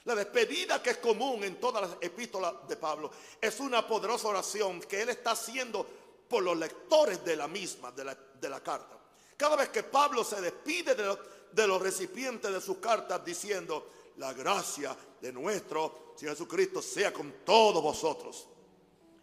[0.05, 3.11] La despedida que es común en todas las epístolas de Pablo
[3.41, 5.85] es una poderosa oración que él está haciendo
[6.29, 8.05] por los lectores de la misma, de
[8.49, 8.96] la, carta.
[9.37, 11.15] Cada vez que Pablo se despide de,
[11.51, 17.31] de los recipientes de sus cartas diciendo, la gracia de nuestro Señor Jesucristo sea con
[17.45, 18.47] todos vosotros.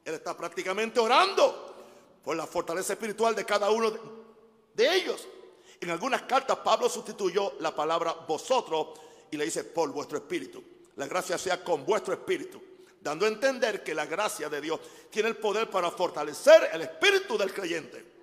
[0.04, 1.74] Él está prácticamente orando
[2.22, 3.90] por la fortaleza espiritual de cada uno
[4.74, 5.26] de, ellos.
[5.80, 8.98] En algunas cartas Pablo sustituyó la palabra vosotros
[9.30, 10.62] y le dice por vuestro espíritu.
[10.96, 12.62] La gracia sea con vuestro espíritu,
[13.00, 14.80] dando a entender que la gracia de Dios
[15.10, 18.13] tiene el poder para fortalecer el espíritu del creyente.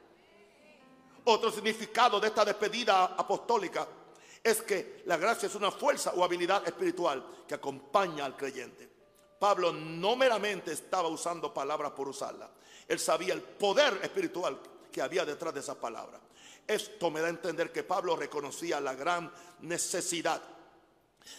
[1.25, 3.87] Otro significado de esta despedida apostólica
[4.43, 8.89] es que la gracia es una fuerza o habilidad espiritual que acompaña al creyente.
[9.39, 12.49] Pablo no meramente estaba usando palabras por usarla.
[12.87, 14.59] Él sabía el poder espiritual
[14.91, 16.21] que había detrás de esas palabras.
[16.67, 19.31] Esto me da a entender que Pablo reconocía la gran
[19.61, 20.41] necesidad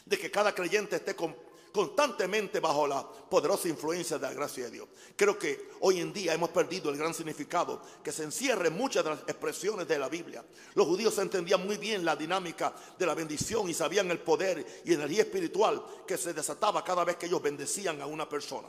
[0.04, 1.36] de que cada creyente esté con
[1.72, 4.88] constantemente bajo la poderosa influencia de la gracia de Dios.
[5.16, 9.02] Creo que hoy en día hemos perdido el gran significado que se encierra en muchas
[9.02, 10.44] de las expresiones de la Biblia.
[10.74, 14.92] Los judíos entendían muy bien la dinámica de la bendición y sabían el poder y
[14.92, 18.68] energía espiritual que se desataba cada vez que ellos bendecían a una persona.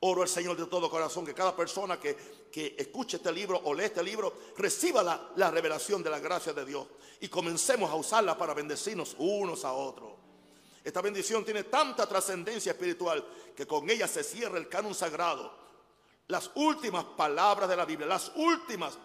[0.00, 2.16] Oro al Señor de todo corazón que cada persona que,
[2.50, 6.52] que escuche este libro o lee este libro reciba la, la revelación de la gracia
[6.52, 6.88] de Dios
[7.20, 10.12] y comencemos a usarla para bendecirnos unos a otros.
[10.84, 15.52] Esta bendición tiene tanta trascendencia espiritual que con ella se cierra el canon sagrado.
[16.28, 18.98] Las últimas palabras de la Biblia, las últimas.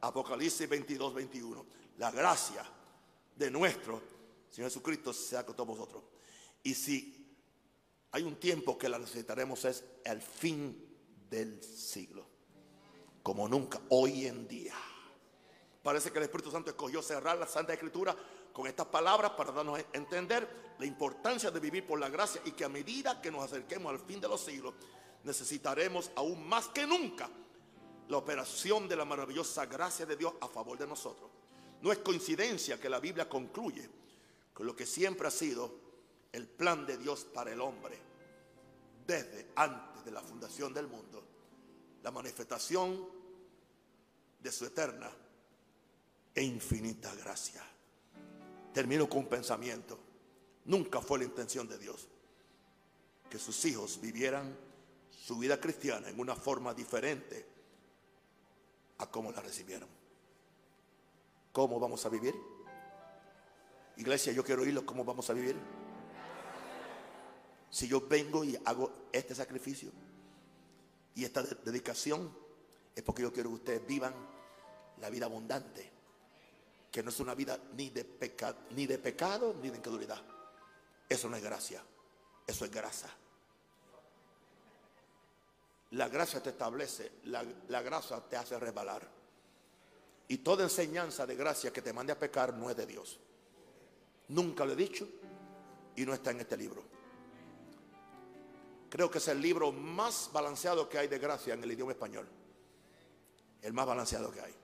[0.00, 1.66] Apocalipsis 22, 21.
[1.98, 2.64] La gracia
[3.36, 4.02] de nuestro
[4.54, 6.04] Señor Jesucristo sea con todos vosotros.
[6.62, 7.36] Y si
[8.12, 10.96] hay un tiempo que la necesitaremos es el fin
[11.28, 12.24] del siglo.
[13.22, 14.76] Como nunca, hoy en día.
[15.82, 18.16] Parece que el Espíritu Santo escogió cerrar la Santa Escritura
[18.54, 22.52] con estas palabras para darnos a entender la importancia de vivir por la gracia y
[22.52, 24.74] que a medida que nos acerquemos al fin de los siglos,
[25.24, 27.28] necesitaremos aún más que nunca
[28.08, 31.30] la operación de la maravillosa gracia de Dios a favor de nosotros.
[31.82, 33.90] No es coincidencia que la Biblia concluye
[34.52, 35.74] con lo que siempre ha sido
[36.30, 37.98] el plan de Dios para el hombre
[39.04, 41.24] desde antes de la fundación del mundo,
[42.04, 43.08] la manifestación
[44.38, 45.10] de su eterna
[46.34, 47.73] e infinita gracia.
[48.74, 49.96] Termino con un pensamiento.
[50.64, 52.08] Nunca fue la intención de Dios
[53.30, 54.56] que sus hijos vivieran
[55.10, 57.46] su vida cristiana en una forma diferente
[58.98, 59.88] a cómo la recibieron.
[61.52, 62.34] ¿Cómo vamos a vivir?
[63.96, 64.84] Iglesia, yo quiero oírlo.
[64.84, 65.56] ¿Cómo vamos a vivir?
[67.70, 69.92] Si yo vengo y hago este sacrificio
[71.14, 72.36] y esta dedicación,
[72.96, 74.14] es porque yo quiero que ustedes vivan
[75.00, 75.93] la vida abundante
[76.94, 80.22] que no es una vida ni de, pecado, ni de pecado ni de incredulidad.
[81.08, 81.82] Eso no es gracia,
[82.46, 83.10] eso es grasa.
[85.90, 89.10] La gracia te establece, la, la gracia te hace resbalar.
[90.28, 93.18] Y toda enseñanza de gracia que te mande a pecar no es de Dios.
[94.28, 95.08] Nunca lo he dicho
[95.96, 96.84] y no está en este libro.
[98.88, 102.28] Creo que es el libro más balanceado que hay de gracia en el idioma español.
[103.62, 104.54] El más balanceado que hay.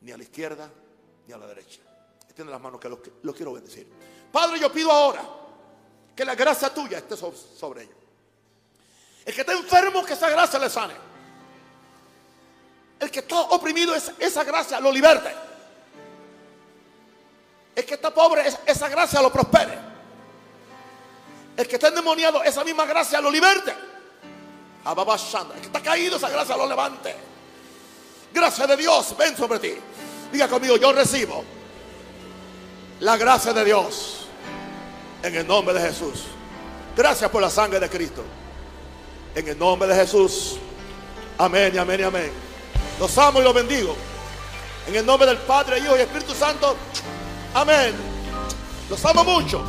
[0.00, 0.68] Ni a la izquierda
[1.26, 1.80] ni a la derecha.
[2.22, 3.00] Extiende las manos que lo,
[3.34, 3.90] quiero bendecir.
[4.32, 5.22] Padre, yo pido ahora
[6.14, 7.96] que la gracia tuya esté sobre ellos.
[9.24, 10.94] El que está enfermo, que esa gracia le sane.
[12.98, 15.34] El que está oprimido, esa gracia lo liberte.
[17.74, 19.78] El que está pobre, esa gracia lo prospere.
[21.56, 23.74] El que está endemoniado, esa misma gracia lo liberte.
[24.84, 27.14] El que está caído, esa gracia lo levante.
[28.32, 29.74] Gracia de Dios, ven sobre ti.
[30.32, 31.44] Diga conmigo, yo recibo
[33.00, 34.26] la gracia de Dios
[35.22, 36.24] en el nombre de Jesús.
[36.96, 38.22] Gracias por la sangre de Cristo.
[39.34, 40.56] En el nombre de Jesús.
[41.38, 42.30] Amén amén amén.
[42.98, 43.96] Los amo y los bendigo.
[44.86, 46.76] En el nombre del Padre, Hijo y Espíritu Santo.
[47.54, 47.94] Amén.
[48.88, 49.64] Los amo mucho.